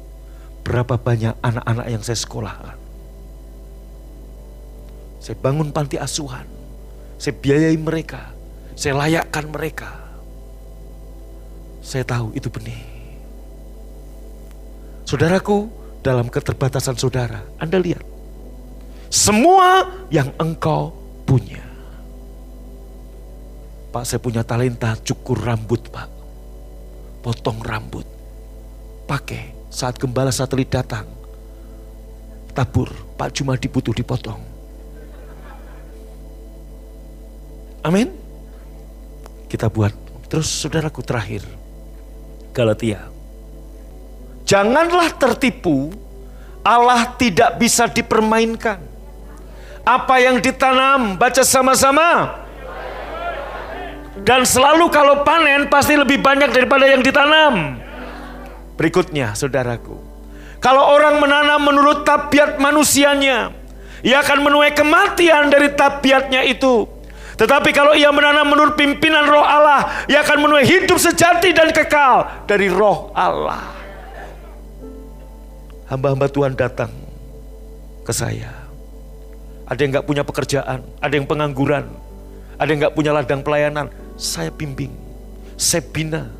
berapa 0.62 0.94
banyak 0.94 1.36
anak-anak 1.42 1.86
yang 1.90 2.02
saya 2.06 2.16
sekolahkan. 2.16 2.78
Saya 5.20 5.36
bangun 5.42 5.74
panti 5.74 5.98
asuhan 5.98 6.53
saya 7.24 7.40
biayai 7.40 7.80
mereka. 7.80 8.36
Saya 8.76 9.00
layakkan 9.00 9.48
mereka. 9.48 9.88
Saya 11.80 12.04
tahu 12.04 12.36
itu 12.36 12.52
benih. 12.52 12.84
Saudaraku, 15.08 15.72
dalam 16.04 16.28
keterbatasan 16.28 17.00
saudara, 17.00 17.40
Anda 17.56 17.80
lihat. 17.80 18.04
Semua 19.08 19.88
yang 20.12 20.36
engkau 20.36 20.92
punya. 21.24 21.64
Pak, 23.88 24.04
saya 24.04 24.20
punya 24.20 24.44
talenta 24.44 24.92
cukur 25.00 25.40
rambut, 25.40 25.80
Pak. 25.88 26.08
Potong 27.24 27.56
rambut. 27.64 28.04
Pakai 29.08 29.72
saat 29.72 29.96
gembala 29.96 30.28
satelit 30.28 30.68
datang. 30.68 31.08
Tabur, 32.52 32.92
Pak 33.16 33.32
cuma 33.32 33.56
dibutuh 33.56 33.96
dipotong 33.96 34.53
Amin. 37.84 38.08
Kita 39.52 39.68
buat. 39.68 39.92
Terus 40.32 40.48
saudaraku 40.48 41.04
terakhir. 41.04 41.44
Galatia. 42.56 43.12
Janganlah 44.48 45.12
tertipu, 45.20 45.92
Allah 46.64 47.12
tidak 47.20 47.60
bisa 47.60 47.84
dipermainkan. 47.84 48.80
Apa 49.84 50.16
yang 50.16 50.40
ditanam, 50.40 51.20
baca 51.20 51.44
sama-sama. 51.44 52.40
Dan 54.24 54.48
selalu 54.48 54.88
kalau 54.88 55.20
panen 55.26 55.68
pasti 55.68 55.92
lebih 55.92 56.24
banyak 56.24 56.48
daripada 56.56 56.88
yang 56.88 57.04
ditanam. 57.04 57.76
Berikutnya, 58.80 59.36
saudaraku. 59.36 60.00
Kalau 60.62 60.88
orang 60.96 61.20
menanam 61.20 61.60
menurut 61.60 62.08
tabiat 62.08 62.56
manusianya, 62.56 63.52
ia 64.00 64.24
akan 64.24 64.40
menuai 64.40 64.72
kematian 64.72 65.52
dari 65.52 65.68
tabiatnya 65.76 66.48
itu. 66.48 66.93
Tetapi 67.34 67.74
kalau 67.74 67.98
ia 67.98 68.14
menanam 68.14 68.46
menurut 68.46 68.78
pimpinan 68.78 69.26
roh 69.26 69.42
Allah, 69.42 70.06
ia 70.06 70.22
akan 70.22 70.46
menuai 70.46 70.62
hidup 70.62 70.98
sejati 71.02 71.50
dan 71.50 71.74
kekal 71.74 72.46
dari 72.46 72.70
roh 72.70 73.10
Allah. 73.10 73.74
Hamba-hamba 75.90 76.30
Tuhan 76.30 76.54
datang 76.54 76.94
ke 78.06 78.12
saya. 78.14 78.54
Ada 79.66 79.80
yang 79.82 79.90
nggak 79.98 80.06
punya 80.06 80.22
pekerjaan, 80.22 80.84
ada 81.02 81.14
yang 81.16 81.26
pengangguran, 81.26 81.90
ada 82.60 82.68
yang 82.70 82.86
nggak 82.86 82.94
punya 82.94 83.10
ladang 83.10 83.42
pelayanan. 83.42 83.90
Saya 84.14 84.54
bimbing, 84.54 84.94
saya 85.58 85.82
bina, 85.82 86.30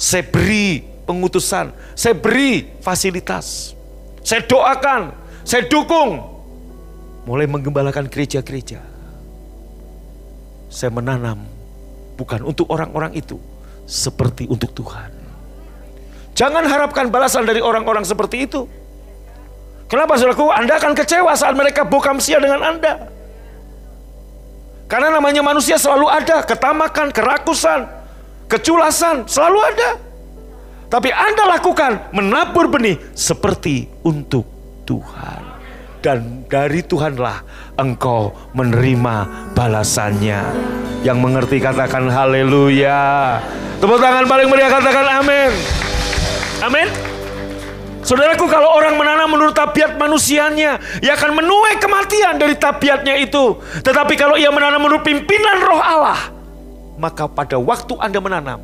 saya 0.00 0.24
beri 0.24 0.80
pengutusan, 1.04 1.76
saya 1.92 2.16
beri 2.16 2.72
fasilitas, 2.80 3.76
saya 4.24 4.40
doakan, 4.48 5.12
saya 5.44 5.68
dukung, 5.68 6.24
mulai 7.28 7.44
menggembalakan 7.44 8.08
gereja-gereja. 8.08 8.93
Saya 10.74 10.90
menanam 10.90 11.38
bukan 12.18 12.42
untuk 12.42 12.66
orang-orang 12.66 13.14
itu, 13.14 13.38
seperti 13.86 14.50
untuk 14.50 14.74
Tuhan. 14.74 15.14
Jangan 16.34 16.66
harapkan 16.66 17.14
balasan 17.14 17.46
dari 17.46 17.62
orang-orang 17.62 18.02
seperti 18.02 18.42
itu. 18.42 18.66
Kenapa 19.86 20.18
saudaraku? 20.18 20.50
Anda 20.50 20.82
akan 20.82 20.98
kecewa 20.98 21.30
saat 21.38 21.54
mereka 21.54 21.86
bokam 21.86 22.18
sia 22.18 22.42
dengan 22.42 22.58
Anda. 22.58 23.06
Karena 24.90 25.14
namanya 25.14 25.46
manusia 25.46 25.78
selalu 25.78 26.10
ada, 26.10 26.42
ketamakan, 26.42 27.14
kerakusan, 27.14 27.86
keculasan, 28.50 29.30
selalu 29.30 29.58
ada. 29.62 29.90
Tapi 30.90 31.14
Anda 31.14 31.54
lakukan 31.54 32.10
menabur 32.10 32.66
benih 32.66 32.98
seperti 33.14 33.86
untuk 34.02 34.42
Tuhan. 34.82 35.43
Dan 36.04 36.44
dari 36.44 36.84
Tuhanlah 36.84 37.40
engkau 37.80 38.36
menerima 38.52 39.48
balasannya. 39.56 40.40
Yang 41.00 41.16
mengerti 41.16 41.56
katakan 41.64 42.12
haleluya. 42.12 43.40
Tepuk 43.80 43.96
tangan 43.96 44.28
paling 44.28 44.52
meriah 44.52 44.68
katakan 44.68 45.24
amin. 45.24 45.52
Amin. 46.60 46.88
Saudaraku 48.04 48.44
kalau 48.52 48.68
orang 48.76 49.00
menanam 49.00 49.32
menurut 49.32 49.56
tabiat 49.56 49.96
manusianya, 49.96 50.76
ia 51.00 51.16
akan 51.16 51.40
menuai 51.40 51.80
kematian 51.80 52.36
dari 52.36 52.52
tabiatnya 52.52 53.16
itu. 53.16 53.56
Tetapi 53.80 54.12
kalau 54.20 54.36
ia 54.36 54.52
menanam 54.52 54.84
menurut 54.84 55.00
pimpinan 55.00 55.56
roh 55.64 55.80
Allah, 55.80 56.20
maka 57.00 57.24
pada 57.24 57.56
waktu 57.56 57.96
Anda 57.96 58.20
menanam, 58.20 58.60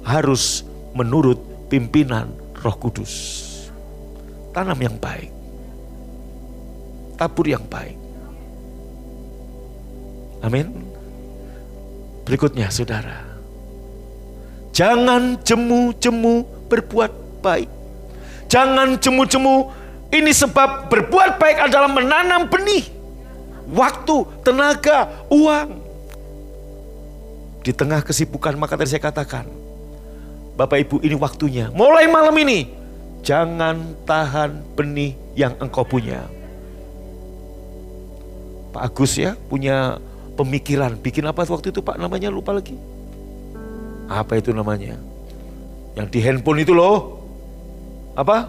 harus 0.00 0.64
menurut 0.96 1.68
pimpinan 1.68 2.32
Roh 2.56 2.76
Kudus. 2.80 3.12
Tanam 4.56 4.80
yang 4.80 4.96
baik. 4.96 5.41
Tabur 7.22 7.46
yang 7.46 7.62
baik. 7.70 7.94
Amin. 10.42 10.74
Berikutnya 12.26 12.66
saudara. 12.66 13.22
Jangan 14.74 15.38
jemu-jemu 15.46 16.42
berbuat 16.66 17.12
baik. 17.38 17.70
Jangan 18.50 18.98
jemu-jemu. 18.98 19.70
Ini 20.10 20.34
sebab 20.34 20.90
berbuat 20.90 21.38
baik 21.38 21.70
adalah 21.70 21.86
menanam 21.86 22.50
benih. 22.50 22.90
Waktu, 23.70 24.42
tenaga, 24.42 25.06
uang. 25.30 25.78
Di 27.62 27.70
tengah 27.70 28.02
kesibukan 28.02 28.58
maka 28.58 28.74
tadi 28.74 28.90
saya 28.90 29.06
katakan 29.06 29.46
Bapak 30.58 30.90
Ibu 30.90 31.06
ini 31.06 31.14
waktunya. 31.14 31.70
Mulai 31.70 32.10
malam 32.10 32.34
ini. 32.34 32.66
Jangan 33.22 33.94
tahan 34.10 34.74
benih 34.74 35.14
yang 35.38 35.54
engkau 35.62 35.86
punya. 35.86 36.41
Pak 38.72 38.82
Agus 38.88 39.20
ya 39.20 39.36
punya 39.36 40.00
pemikiran. 40.34 40.96
Bikin 40.96 41.28
apa 41.28 41.44
waktu 41.44 41.70
itu 41.70 41.84
Pak 41.84 42.00
namanya 42.00 42.32
lupa 42.32 42.56
lagi. 42.56 42.74
Apa 44.08 44.40
itu 44.40 44.50
namanya? 44.56 44.96
Yang 45.92 46.08
di 46.08 46.18
handphone 46.24 46.64
itu 46.64 46.72
loh. 46.72 47.20
Apa? 48.16 48.48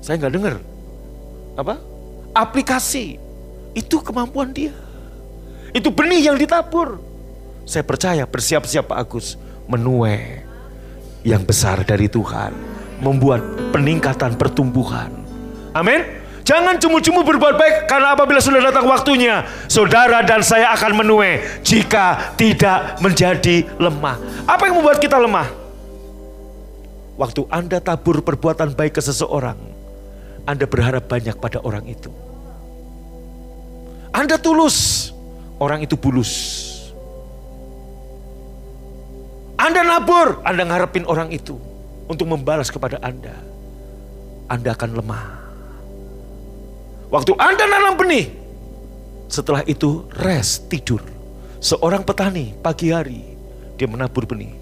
Saya 0.00 0.18
nggak 0.18 0.34
dengar. 0.34 0.56
Apa? 1.56 1.76
Aplikasi. 2.32 3.20
Itu 3.76 4.00
kemampuan 4.00 4.52
dia. 4.52 4.72
Itu 5.72 5.92
benih 5.92 6.32
yang 6.32 6.36
ditabur. 6.36 7.00
Saya 7.64 7.84
percaya 7.86 8.24
bersiap-siap 8.28 8.90
Pak 8.90 8.98
Agus 8.98 9.40
menuai 9.70 10.44
yang 11.22 11.46
besar 11.46 11.86
dari 11.86 12.10
Tuhan, 12.10 12.50
membuat 12.98 13.40
peningkatan 13.70 14.34
pertumbuhan. 14.34 15.08
Amin. 15.72 16.21
Jangan 16.52 16.76
cemu-cemu 16.76 17.24
berbuat 17.24 17.56
baik 17.56 17.76
karena 17.88 18.12
apabila 18.12 18.36
sudah 18.36 18.60
datang 18.60 18.84
waktunya, 18.84 19.40
saudara 19.72 20.20
dan 20.20 20.44
saya 20.44 20.68
akan 20.76 21.00
menuai 21.00 21.64
jika 21.64 22.36
tidak 22.36 23.00
menjadi 23.00 23.64
lemah. 23.80 24.20
Apa 24.44 24.68
yang 24.68 24.76
membuat 24.76 25.00
kita 25.00 25.16
lemah? 25.16 25.48
Waktu 27.16 27.48
Anda 27.48 27.80
tabur 27.80 28.20
perbuatan 28.20 28.76
baik 28.76 29.00
ke 29.00 29.02
seseorang, 29.02 29.56
Anda 30.44 30.68
berharap 30.68 31.08
banyak 31.08 31.40
pada 31.40 31.56
orang 31.64 31.88
itu. 31.88 32.12
Anda 34.12 34.36
tulus, 34.36 35.08
orang 35.56 35.88
itu 35.88 35.96
bulus. 35.96 36.36
Anda 39.56 39.80
nabur, 39.88 40.44
Anda 40.44 40.68
ngarepin 40.68 41.08
orang 41.08 41.32
itu 41.32 41.56
untuk 42.12 42.28
membalas 42.28 42.68
kepada 42.68 43.00
Anda. 43.00 43.40
Anda 44.52 44.76
akan 44.76 45.00
lemah. 45.00 45.41
Waktu 47.12 47.36
Anda 47.36 47.68
nanam 47.68 48.00
benih, 48.00 48.32
setelah 49.28 49.60
itu 49.68 50.08
rest, 50.16 50.72
tidur. 50.72 51.04
Seorang 51.60 52.08
petani 52.08 52.56
pagi 52.56 52.88
hari, 52.88 53.20
dia 53.76 53.84
menabur 53.84 54.24
benih. 54.24 54.56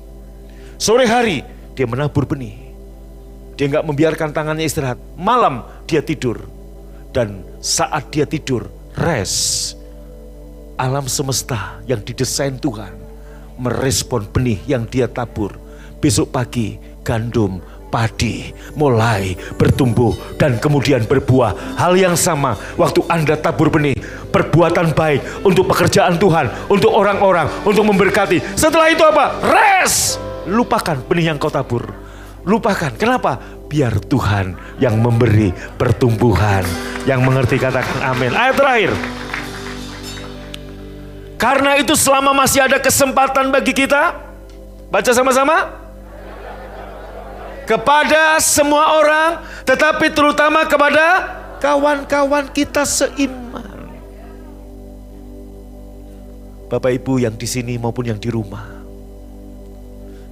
Sore 0.74 1.06
hari, 1.06 1.46
dia 1.78 1.86
menabur 1.86 2.26
benih. 2.26 2.58
Dia 3.54 3.70
nggak 3.70 3.86
membiarkan 3.86 4.34
tangannya 4.34 4.66
istirahat. 4.66 4.98
Malam, 5.14 5.62
dia 5.86 6.02
tidur. 6.02 6.42
Dan 7.14 7.46
saat 7.62 8.10
dia 8.10 8.26
tidur, 8.26 8.66
rest. 8.98 9.78
Alam 10.74 11.06
semesta 11.06 11.78
yang 11.86 12.02
didesain 12.02 12.58
Tuhan 12.58 12.90
merespon 13.60 14.24
benih 14.26 14.58
yang 14.64 14.88
dia 14.88 15.06
tabur. 15.06 15.54
Besok 16.00 16.32
pagi 16.32 16.80
gandum, 17.04 17.60
padi 17.90 18.54
mulai 18.78 19.34
bertumbuh 19.58 20.14
dan 20.38 20.56
kemudian 20.62 21.04
berbuah. 21.04 21.76
Hal 21.76 21.98
yang 21.98 22.14
sama 22.14 22.54
waktu 22.78 23.02
Anda 23.10 23.34
tabur 23.34 23.68
benih, 23.68 23.98
perbuatan 24.30 24.94
baik 24.94 25.44
untuk 25.44 25.66
pekerjaan 25.74 26.16
Tuhan, 26.16 26.70
untuk 26.70 26.94
orang-orang, 26.94 27.50
untuk 27.66 27.82
memberkati. 27.84 28.54
Setelah 28.54 28.88
itu 28.88 29.02
apa? 29.02 29.36
Res. 29.42 30.16
Lupakan 30.46 31.02
benih 31.04 31.34
yang 31.34 31.36
kau 31.36 31.52
tabur. 31.52 31.90
Lupakan. 32.46 32.96
Kenapa? 32.96 33.36
Biar 33.68 34.00
Tuhan 34.00 34.56
yang 34.80 34.96
memberi 34.96 35.52
pertumbuhan. 35.76 36.64
Yang 37.04 37.20
mengerti 37.20 37.56
katakan 37.60 38.00
amin. 38.00 38.32
Ayat 38.32 38.56
terakhir. 38.56 38.92
Karena 41.40 41.80
itu 41.80 41.96
selama 41.96 42.36
masih 42.36 42.60
ada 42.60 42.76
kesempatan 42.76 43.48
bagi 43.48 43.72
kita, 43.72 44.12
baca 44.92 45.12
sama-sama. 45.16 45.79
Kepada 47.70 48.42
semua 48.42 48.98
orang, 48.98 49.46
tetapi 49.62 50.10
terutama 50.10 50.66
kepada 50.66 51.38
kawan-kawan 51.62 52.50
kita 52.50 52.82
seiman. 52.82 53.86
Bapak 56.66 56.98
Ibu 56.98 57.22
yang 57.22 57.38
di 57.38 57.46
sini 57.46 57.78
maupun 57.78 58.10
yang 58.10 58.18
di 58.18 58.26
rumah. 58.26 58.66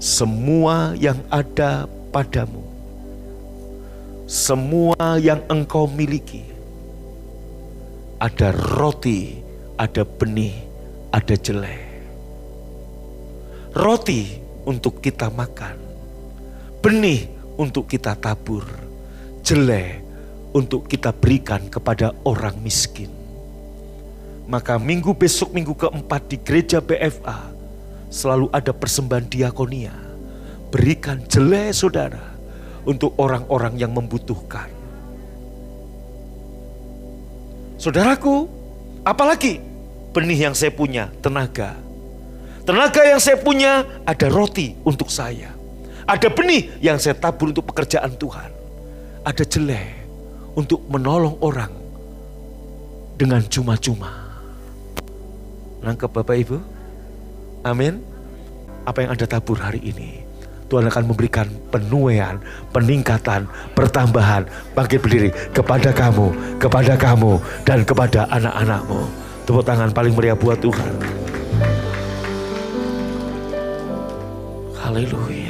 Semua 0.03 0.99
yang 0.99 1.23
ada 1.31 1.87
padamu. 2.11 2.67
Semua 4.27 5.23
yang 5.23 5.39
engkau 5.47 5.87
miliki. 5.87 6.43
Ada 8.19 8.51
roti, 8.51 9.39
ada 9.79 10.03
benih, 10.03 10.59
ada 11.15 11.39
jelek. 11.39 11.87
Roti 13.79 14.43
untuk 14.67 14.99
kita 14.99 15.31
makan, 15.31 15.88
benih 16.79 17.27
untuk 17.59 17.91
kita 17.91 18.15
tabur, 18.15 18.65
jelek 19.43 20.03
untuk 20.55 20.87
kita 20.87 21.11
berikan 21.11 21.67
kepada 21.67 22.15
orang 22.23 22.57
miskin. 22.63 23.11
Maka 24.49 24.81
minggu 24.81 25.13
besok, 25.13 25.53
minggu 25.53 25.77
keempat 25.77 26.33
di 26.33 26.37
gereja 26.41 26.81
BFA, 26.81 27.53
selalu 28.09 28.49
ada 28.55 28.73
persembahan 28.73 29.27
diakonia. 29.29 29.95
berikan 30.69 31.17
jelek 31.25 31.73
saudara 31.73 32.37
untuk 32.85 33.17
orang-orang 33.17 33.81
yang 33.81 33.89
membutuhkan. 33.89 34.69
Saudaraku, 37.81 38.45
apalagi 39.01 39.65
benih 40.13 40.51
yang 40.51 40.55
saya 40.57 40.69
punya, 40.69 41.09
tenaga. 41.25 41.73
Tenaga 42.69 43.01
yang 43.01 43.17
saya 43.17 43.41
punya 43.41 43.89
ada 44.05 44.29
roti 44.29 44.77
untuk 44.85 45.09
saya. 45.09 45.58
Ada 46.09 46.33
benih 46.33 46.81
yang 46.81 46.97
saya 46.97 47.13
tabur 47.13 47.53
untuk 47.53 47.69
pekerjaan 47.69 48.17
Tuhan. 48.17 48.49
Ada 49.29 49.45
jelek 49.45 50.09
untuk 50.57 50.81
menolong 50.89 51.37
orang 51.45 51.69
dengan 53.21 53.45
cuma-cuma. 53.45 54.09
Nangkep 55.85 56.09
Bapak 56.09 56.37
Ibu? 56.41 56.57
Amin. 57.61 58.01
Apa 58.89 59.05
yang 59.05 59.13
Anda 59.13 59.29
tabur 59.29 59.61
hari 59.61 59.85
ini? 59.85 60.25
Tuhan 60.73 60.89
akan 60.89 61.05
memberikan 61.13 61.49
penuaian, 61.69 62.41
peningkatan, 62.73 63.45
pertambahan, 63.77 64.49
bangkit 64.73 65.05
berdiri 65.05 65.29
kepada 65.53 65.93
kamu, 65.93 66.57
kepada 66.57 66.97
kamu, 66.97 67.37
dan 67.69 67.85
kepada 67.85 68.25
anak-anakmu. 68.33 69.01
Tepuk 69.45 69.65
tangan 69.65 69.93
paling 69.93 70.17
meriah 70.17 70.37
buat 70.37 70.57
Tuhan. 70.61 70.93
Haleluya. 74.77 75.48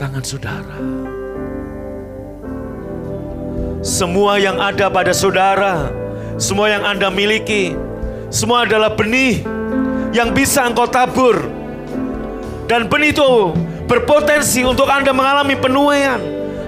Tangan 0.00 0.24
saudara. 0.24 0.80
Semua 3.84 4.40
yang 4.40 4.56
ada 4.56 4.88
pada 4.88 5.12
saudara, 5.12 5.92
semua 6.40 6.72
yang 6.72 6.88
Anda 6.88 7.12
miliki, 7.12 7.76
semua 8.32 8.64
adalah 8.64 8.96
benih 8.96 9.44
yang 10.16 10.32
bisa 10.32 10.64
engkau 10.64 10.88
tabur. 10.88 11.44
Dan 12.64 12.88
benih 12.88 13.12
itu 13.12 13.52
berpotensi 13.84 14.64
untuk 14.64 14.88
Anda 14.88 15.12
mengalami 15.12 15.52
penuaian, 15.60 16.20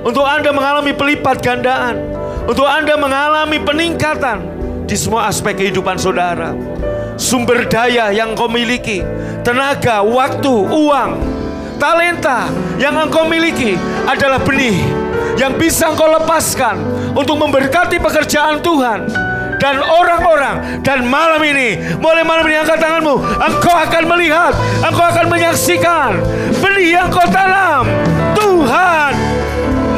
untuk 0.05 0.28
Anda 0.28 0.53
mengalami 0.53 0.93
pelipat 0.93 1.41
gandaan, 1.41 1.97
untuk 2.45 2.68
Anda 2.68 3.01
mengalami 3.01 3.57
peningkatan 3.64 4.45
di 4.85 4.93
semua 4.93 5.33
aspek 5.33 5.57
kehidupan 5.57 5.97
saudara. 5.97 6.53
Sumber 7.16 7.64
daya 7.64 8.12
yang 8.12 8.37
kau 8.37 8.51
miliki, 8.51 9.01
tenaga, 9.41 10.05
waktu, 10.05 10.53
uang, 10.68 11.41
talenta 11.83 12.47
yang 12.78 12.95
engkau 12.95 13.26
miliki 13.26 13.74
adalah 14.07 14.39
benih 14.39 14.78
yang 15.35 15.59
bisa 15.59 15.91
engkau 15.91 16.07
lepaskan 16.07 16.78
untuk 17.18 17.35
memberkati 17.43 17.99
pekerjaan 17.99 18.62
Tuhan 18.62 19.11
dan 19.59 19.83
orang-orang. 19.83 20.78
Dan 20.87 21.11
malam 21.11 21.43
ini 21.43 21.99
mulai 21.99 22.22
malam 22.22 22.47
ini 22.47 22.62
angkat 22.62 22.78
tanganmu. 22.78 23.18
Engkau 23.18 23.74
akan 23.74 24.05
melihat 24.14 24.55
engkau 24.87 25.03
akan 25.11 25.26
menyaksikan 25.26 26.22
benih 26.62 27.03
yang 27.03 27.11
kau 27.11 27.26
tanam. 27.26 27.91
Tuhan 28.39 29.12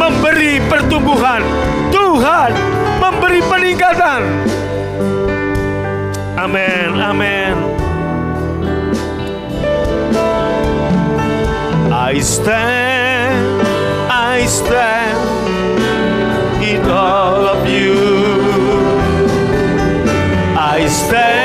memberi 0.00 0.64
pertumbuhan. 0.64 1.44
Tuhan 1.92 2.50
memberi 2.96 3.44
peningkatan. 3.44 4.20
Amin 6.34 7.00
amin 7.00 7.83
I 12.06 12.20
stand 12.20 13.62
I 14.12 14.44
stand 14.44 15.82
in 16.62 16.82
all 16.84 17.46
of 17.54 17.66
you. 17.66 17.94
I 20.54 20.86
stand, 20.86 21.43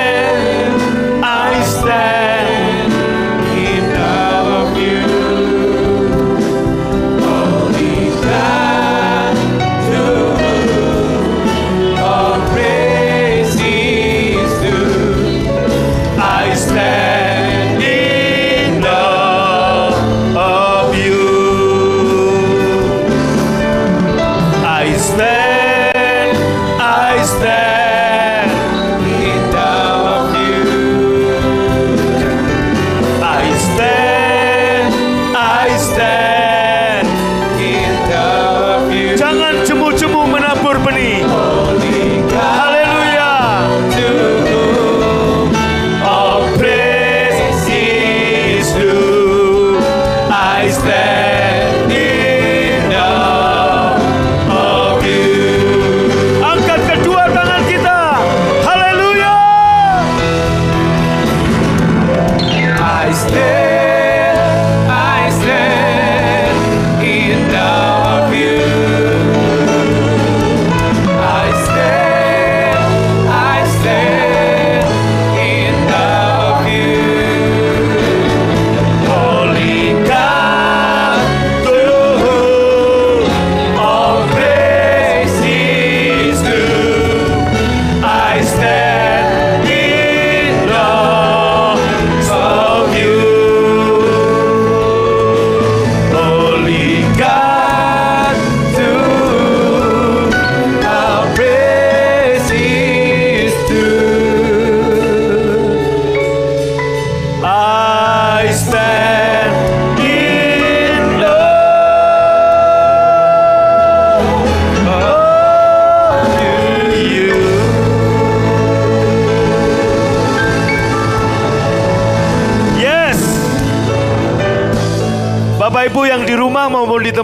せ 50.90 51.19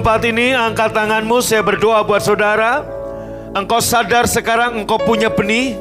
tempat 0.06 0.22
ini, 0.30 0.54
angkat 0.54 0.94
tanganmu, 0.94 1.42
saya 1.42 1.66
berdoa 1.66 2.06
buat 2.06 2.22
saudara. 2.22 2.86
Engkau 3.58 3.82
sadar 3.82 4.30
sekarang 4.30 4.86
engkau 4.86 5.02
punya 5.02 5.34
benih, 5.34 5.74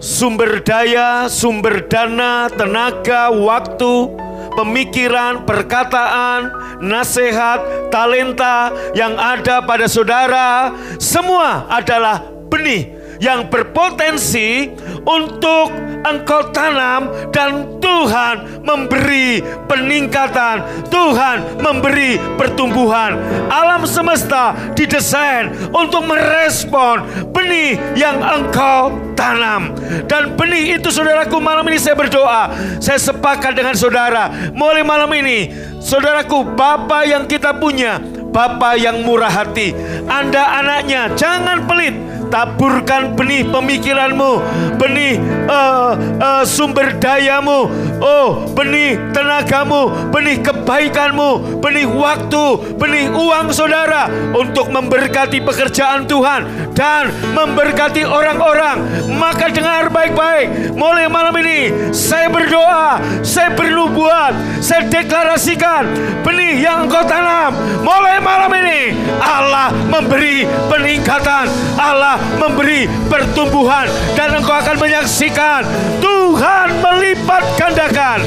sumber 0.00 0.64
daya, 0.64 1.28
sumber 1.28 1.84
dana, 1.84 2.48
tenaga, 2.48 3.28
waktu, 3.28 4.16
pemikiran, 4.56 5.44
perkataan, 5.44 6.56
nasihat, 6.80 7.92
talenta 7.92 8.72
yang 8.96 9.12
ada 9.12 9.60
pada 9.60 9.92
saudara, 9.92 10.72
semua 10.96 11.68
adalah 11.68 12.24
benih 12.48 12.96
yang 13.24 13.48
berpotensi 13.48 14.68
untuk 15.08 15.72
engkau 16.04 16.52
tanam 16.52 17.08
dan 17.32 17.80
Tuhan 17.80 18.60
memberi 18.60 19.40
peningkatan, 19.64 20.84
Tuhan 20.92 21.64
memberi 21.64 22.20
pertumbuhan. 22.36 23.16
Alam 23.48 23.88
semesta 23.88 24.52
didesain 24.76 25.48
untuk 25.72 26.04
merespon 26.04 27.08
benih 27.32 27.80
yang 27.96 28.20
engkau 28.20 28.92
tanam. 29.16 29.72
Dan 30.04 30.36
benih 30.36 30.76
itu 30.76 30.92
saudaraku 30.92 31.40
malam 31.40 31.64
ini 31.72 31.80
saya 31.80 31.96
berdoa, 31.96 32.52
saya 32.76 33.00
sepakat 33.00 33.56
dengan 33.56 33.72
saudara. 33.72 34.28
Mulai 34.52 34.84
malam 34.84 35.08
ini, 35.16 35.48
saudaraku, 35.80 36.44
Bapa 36.52 37.08
yang 37.08 37.24
kita 37.24 37.56
punya, 37.56 37.96
Bapa 38.34 38.76
yang 38.76 39.00
murah 39.00 39.32
hati. 39.32 39.72
Anda 40.04 40.60
anaknya, 40.60 41.14
jangan 41.16 41.64
pelit, 41.64 41.96
taburkan 42.28 43.16
benih 43.16 43.46
pemikiranmu, 43.48 44.40
benih 44.76 45.20
uh, 45.48 45.96
uh, 46.20 46.42
sumber 46.44 46.96
dayamu, 47.00 47.68
oh 48.00 48.48
benih 48.52 48.98
tenagamu, 49.10 50.10
benih 50.10 50.40
kebaikanmu, 50.40 51.60
benih 51.60 51.88
waktu, 51.88 52.76
benih 52.76 53.10
uang 53.12 53.50
saudara 53.50 54.08
untuk 54.34 54.68
memberkati 54.70 55.40
pekerjaan 55.42 56.04
Tuhan 56.08 56.72
dan 56.74 57.10
memberkati 57.32 58.04
orang-orang. 58.04 59.08
Maka 59.14 59.50
dengar 59.50 59.88
baik-baik, 59.88 60.74
mulai 60.74 61.06
malam 61.06 61.34
ini 61.40 61.92
saya 61.94 62.28
berdoa, 62.28 62.98
saya 63.24 63.54
bernubuat, 63.54 64.34
saya 64.60 64.86
deklarasikan 64.90 65.86
benih 66.26 66.60
yang 66.60 66.86
engkau 66.86 67.02
tanam. 67.06 67.54
Mulai 67.84 68.18
malam 68.20 68.50
ini 68.54 68.96
Allah 69.20 69.70
memberi 69.88 70.46
peningkatan, 70.70 71.46
Allah 71.78 72.13
memberi 72.38 72.88
pertumbuhan 73.06 73.86
dan 74.18 74.34
engkau 74.34 74.54
akan 74.54 74.76
menyaksikan 74.80 75.62
Tuhan 76.00 76.68
melipat 76.82 77.44
gandakan. 77.60 78.20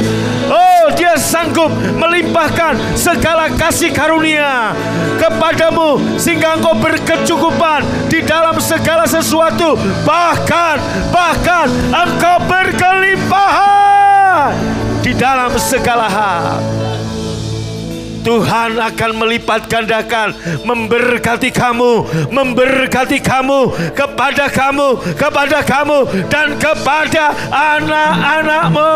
Oh, 0.47 0.87
dia 0.95 1.19
sanggup 1.19 1.71
melimpahkan 1.97 2.77
segala 2.95 3.51
kasih 3.51 3.91
karunia 3.91 4.71
kepadamu 5.19 5.99
sehingga 6.15 6.55
engkau 6.55 6.71
berkecukupan 6.79 7.83
di 8.07 8.23
dalam 8.23 8.55
segala 8.63 9.03
sesuatu 9.03 9.75
bahkan 10.07 10.79
bahkan 11.11 11.67
engkau 11.91 12.39
berkelimpahan 12.47 14.55
di 15.03 15.11
dalam 15.15 15.51
segala 15.59 16.07
hal. 16.07 16.76
Tuhan 18.27 18.75
akan 18.75 19.11
melipat 19.23 19.71
gandakan, 19.71 20.35
memberkati 20.67 21.47
kamu, 21.47 22.03
memberkati 22.27 23.23
kamu, 23.23 23.71
kepada 23.95 24.51
kamu, 24.51 24.99
kepada 25.15 25.63
kamu, 25.63 26.27
dan 26.27 26.59
kepada 26.59 27.31
anak-anakmu. 27.47 28.91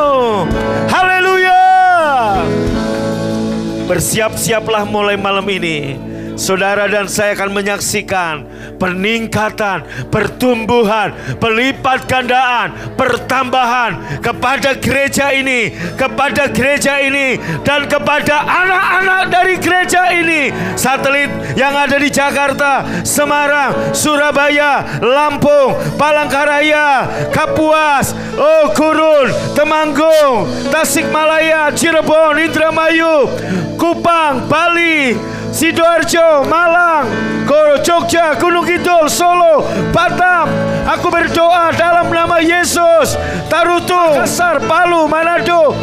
Haleluya! 0.91 1.63
Bersiap-siaplah 3.87 4.83
mulai 4.83 5.15
malam 5.15 5.47
ini 5.47 6.10
saudara 6.41 6.89
dan 6.89 7.05
saya 7.05 7.37
akan 7.37 7.53
menyaksikan 7.53 8.49
peningkatan, 8.81 9.85
pertumbuhan, 10.09 11.13
pelipat 11.37 12.09
gandaan, 12.09 12.73
pertambahan 12.97 14.21
kepada 14.25 14.73
gereja 14.81 15.29
ini, 15.29 15.69
kepada 15.93 16.49
gereja 16.49 16.97
ini, 16.97 17.37
dan 17.61 17.85
kepada 17.85 18.41
anak-anak 18.41 19.23
dari 19.29 19.55
gereja 19.61 20.09
ini. 20.09 20.49
Satelit 20.73 21.29
yang 21.53 21.77
ada 21.77 22.01
di 22.01 22.09
Jakarta, 22.09 23.05
Semarang, 23.05 23.93
Surabaya, 23.93 24.97
Lampung, 24.97 25.77
Palangkaraya, 26.01 27.05
Kapuas, 27.29 28.17
Oh 28.41 28.73
Gurun, 28.73 29.29
Temanggung, 29.53 30.49
Tasikmalaya, 30.73 31.69
Cirebon, 31.77 32.41
Indramayu, 32.41 33.29
Kupang, 33.77 34.49
Bali, 34.49 35.13
Sidoarjo, 35.51 36.47
Malang, 36.47 37.07
Jogja, 37.83 38.35
Gunung 38.39 38.65
Kidul, 38.65 39.09
Solo, 39.09 39.67
Batam. 39.91 40.47
Aku 40.87 41.11
berdoa 41.11 41.75
dalam 41.75 42.07
nama 42.07 42.39
Yesus. 42.39 43.19
Tarutu, 43.51 43.93
Makassar, 43.93 44.63
Palu, 44.63 45.11
Manado, 45.11 45.75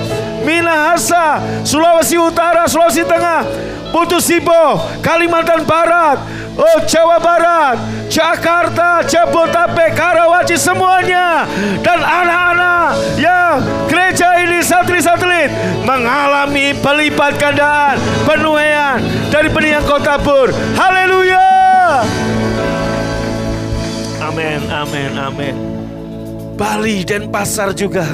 Minahasa, 0.42 1.42
Sulawesi 1.62 2.16
Utara, 2.16 2.64
Sulawesi 2.64 3.04
Tengah, 3.04 3.44
Putus 3.88 4.28
Sibo, 4.28 4.76
Kalimantan 5.00 5.64
Barat, 5.64 6.20
oh 6.60 6.78
Jawa 6.84 7.16
Barat, 7.16 7.80
Jakarta, 8.12 9.00
Jabotabek, 9.04 9.96
Karawaci 9.96 10.60
semuanya 10.60 11.48
dan 11.80 12.00
anak-anak 12.04 12.88
yang 13.16 13.64
gereja 13.88 14.44
ini 14.44 14.60
satelit-satelit 14.60 15.48
mengalami 15.88 16.76
pelipat 16.78 17.40
gandaan 17.40 17.96
penuaian 18.28 19.00
dari 19.32 19.48
benih 19.48 19.80
yang 19.80 19.84
kau 19.88 20.00
tabur. 20.00 20.52
Haleluya. 20.76 21.48
Amin, 24.20 24.60
amin, 24.68 25.12
amin. 25.16 25.54
Bali 26.58 27.06
dan 27.06 27.32
pasar 27.32 27.72
juga. 27.72 28.04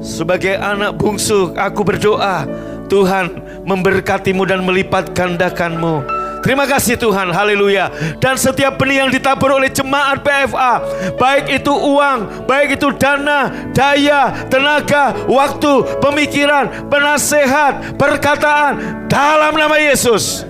Sebagai 0.00 0.56
anak 0.56 0.96
bungsu, 0.96 1.52
aku 1.52 1.84
berdoa, 1.84 2.48
Tuhan 2.88 3.49
memberkatimu 3.70 4.42
dan 4.42 4.66
melipat 4.66 5.14
gandakanmu 5.14 6.20
Terima 6.40 6.64
kasih 6.64 6.96
Tuhan, 6.96 7.28
haleluya. 7.36 7.92
Dan 8.16 8.40
setiap 8.40 8.80
benih 8.80 9.04
yang 9.04 9.10
ditabur 9.12 9.60
oleh 9.60 9.68
jemaat 9.68 10.24
PFA, 10.24 10.80
baik 11.20 11.60
itu 11.60 11.68
uang, 11.72 12.48
baik 12.48 12.80
itu 12.80 12.88
dana, 12.96 13.52
daya, 13.76 14.48
tenaga, 14.48 15.12
waktu, 15.28 16.00
pemikiran, 16.00 16.88
penasehat, 16.88 18.00
perkataan, 18.00 19.04
dalam 19.12 19.52
nama 19.52 19.76
Yesus. 19.76 20.48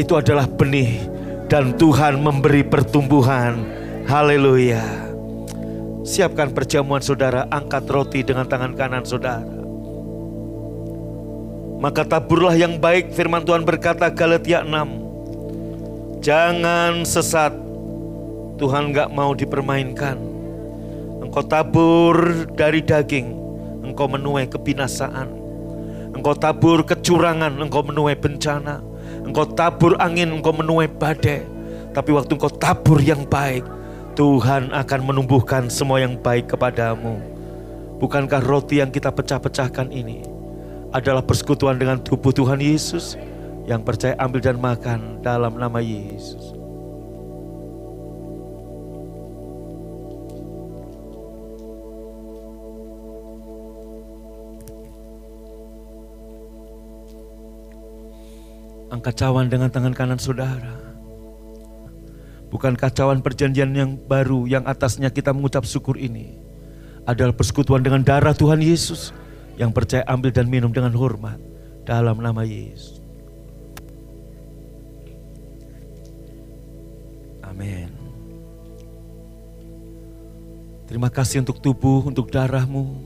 Itu 0.00 0.16
adalah 0.16 0.48
benih 0.48 1.04
dan 1.52 1.76
Tuhan 1.76 2.16
memberi 2.16 2.64
pertumbuhan. 2.64 3.60
Haleluya. 4.08 4.80
Siapkan 6.00 6.56
perjamuan 6.56 7.04
saudara, 7.04 7.44
angkat 7.52 7.84
roti 7.92 8.24
dengan 8.24 8.48
tangan 8.48 8.72
kanan 8.72 9.04
saudara. 9.04 9.59
Maka 11.80 12.04
taburlah 12.04 12.52
yang 12.60 12.76
baik 12.76 13.16
firman 13.16 13.40
Tuhan 13.40 13.64
berkata 13.64 14.12
Galatia 14.12 14.60
6 14.60 16.20
Jangan 16.20 17.08
sesat. 17.08 17.56
Tuhan 18.60 18.92
gak 18.92 19.08
mau 19.08 19.32
dipermainkan. 19.32 20.20
Engkau 21.24 21.40
tabur 21.40 22.44
dari 22.52 22.84
daging, 22.84 23.32
engkau 23.80 24.04
menuai 24.12 24.44
kebinasaan. 24.44 25.32
Engkau 26.12 26.36
tabur 26.36 26.84
kecurangan, 26.84 27.56
engkau 27.56 27.80
menuai 27.80 28.12
bencana. 28.12 28.84
Engkau 29.24 29.48
tabur 29.48 29.96
angin, 29.96 30.28
engkau 30.36 30.52
menuai 30.52 30.84
badai. 30.84 31.48
Tapi 31.96 32.10
waktu 32.12 32.36
engkau 32.36 32.52
tabur 32.52 33.00
yang 33.00 33.24
baik, 33.24 33.64
Tuhan 34.20 34.76
akan 34.76 35.00
menumbuhkan 35.00 35.72
semua 35.72 36.04
yang 36.04 36.20
baik 36.20 36.52
kepadamu. 36.52 37.16
Bukankah 37.96 38.44
roti 38.44 38.84
yang 38.84 38.92
kita 38.92 39.08
pecah-pecahkan 39.08 39.88
ini 39.88 40.39
adalah 40.90 41.22
persekutuan 41.22 41.78
dengan 41.78 42.02
tubuh 42.02 42.34
Tuhan 42.34 42.58
Yesus? 42.58 43.14
Yang 43.68 43.80
percaya 43.86 44.14
ambil 44.18 44.40
dan 44.42 44.58
makan 44.58 45.22
dalam 45.22 45.54
nama 45.54 45.78
Yesus. 45.78 46.58
Angkat 58.90 59.22
cawan 59.22 59.46
dengan 59.46 59.70
tangan 59.70 59.94
kanan 59.94 60.18
saudara. 60.18 60.74
Bukan 62.50 62.74
kacauan 62.74 63.22
perjanjian 63.22 63.70
yang 63.70 63.94
baru 63.94 64.50
yang 64.50 64.66
atasnya 64.66 65.14
kita 65.14 65.30
mengucap 65.30 65.62
syukur 65.62 65.94
ini. 65.94 66.42
Adalah 67.06 67.30
persekutuan 67.38 67.86
dengan 67.86 68.02
darah 68.02 68.34
Tuhan 68.34 68.58
Yesus. 68.58 69.14
Yang 69.60 69.70
percaya 69.76 70.02
ambil 70.08 70.32
dan 70.32 70.48
minum 70.48 70.72
dengan 70.72 70.96
hormat. 70.96 71.36
Dalam 71.84 72.16
nama 72.16 72.40
Yesus. 72.48 73.04
Amin. 77.44 77.92
Terima 80.88 81.12
kasih 81.12 81.44
untuk 81.44 81.60
tubuh, 81.60 82.08
untuk 82.08 82.32
darahmu. 82.32 83.04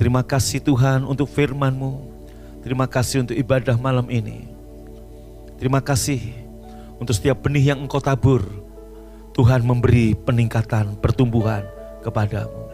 Terima 0.00 0.24
kasih 0.24 0.64
Tuhan 0.64 1.04
untuk 1.04 1.28
firmanmu. 1.28 2.16
Terima 2.64 2.88
kasih 2.88 3.22
untuk 3.22 3.36
ibadah 3.36 3.76
malam 3.76 4.08
ini. 4.08 4.48
Terima 5.60 5.84
kasih 5.84 6.18
untuk 6.96 7.12
setiap 7.16 7.44
benih 7.44 7.76
yang 7.76 7.84
engkau 7.84 8.00
tabur. 8.00 8.44
Tuhan 9.36 9.60
memberi 9.60 10.16
peningkatan 10.16 10.96
pertumbuhan 10.96 11.68
kepadamu. 12.00 12.72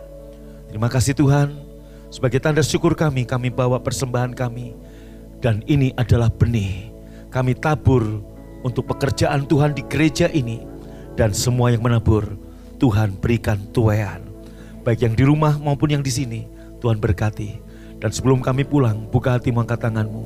Terima 0.70 0.86
kasih 0.86 1.12
Tuhan, 1.18 1.52
sebagai 2.12 2.38
tanda 2.44 2.60
syukur 2.60 2.92
kami, 2.92 3.24
kami 3.24 3.48
bawa 3.48 3.80
persembahan 3.80 4.36
kami. 4.36 4.76
Dan 5.40 5.64
ini 5.66 5.90
adalah 5.96 6.28
benih. 6.28 6.92
Kami 7.32 7.56
tabur 7.56 8.20
untuk 8.62 8.86
pekerjaan 8.92 9.48
Tuhan 9.48 9.72
di 9.72 9.82
gereja 9.88 10.28
ini 10.30 10.62
dan 11.18 11.34
semua 11.34 11.72
yang 11.72 11.82
menabur, 11.82 12.24
Tuhan 12.78 13.16
berikan 13.18 13.58
tuayan. 13.72 14.22
Baik 14.82 15.06
yang 15.06 15.14
di 15.16 15.24
rumah 15.26 15.58
maupun 15.58 15.92
yang 15.92 16.02
di 16.04 16.12
sini, 16.12 16.40
Tuhan 16.78 16.98
berkati. 16.98 17.58
Dan 18.02 18.10
sebelum 18.10 18.42
kami 18.42 18.66
pulang, 18.66 19.06
buka 19.10 19.38
hatimu 19.38 19.62
angkat 19.62 19.86
tanganmu. 19.86 20.22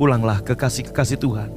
Pulanglah 0.00 0.40
kekasih-kekasih 0.40 1.20
Tuhan. 1.20 1.50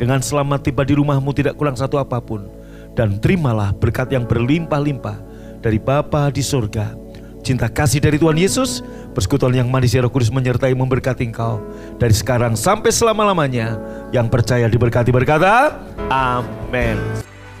Dengan 0.00 0.24
selamat 0.24 0.72
tiba 0.72 0.88
di 0.88 0.96
rumahmu 0.96 1.36
tidak 1.36 1.60
kurang 1.60 1.76
satu 1.76 2.00
apa 2.00 2.16
pun. 2.22 2.48
Dan 2.96 3.20
terimalah 3.20 3.76
berkat 3.76 4.08
yang 4.12 4.24
berlimpah-limpah 4.24 5.20
dari 5.60 5.76
Bapa 5.76 6.32
di 6.32 6.40
surga. 6.40 7.01
Cinta 7.42 7.66
kasih 7.66 7.98
dari 7.98 8.22
Tuhan 8.22 8.38
Yesus, 8.38 8.86
persekutuan 9.18 9.50
yang 9.50 9.66
manis 9.66 9.98
Roh 9.98 10.06
Kudus 10.06 10.30
menyertai 10.30 10.78
memberkati 10.78 11.26
engkau. 11.26 11.58
Dari 11.98 12.14
sekarang 12.14 12.54
sampai 12.54 12.94
selama-lamanya. 12.94 13.82
Yang 14.14 14.30
percaya 14.30 14.70
diberkati 14.70 15.10
berkata, 15.10 15.82
Amin. 16.06 16.94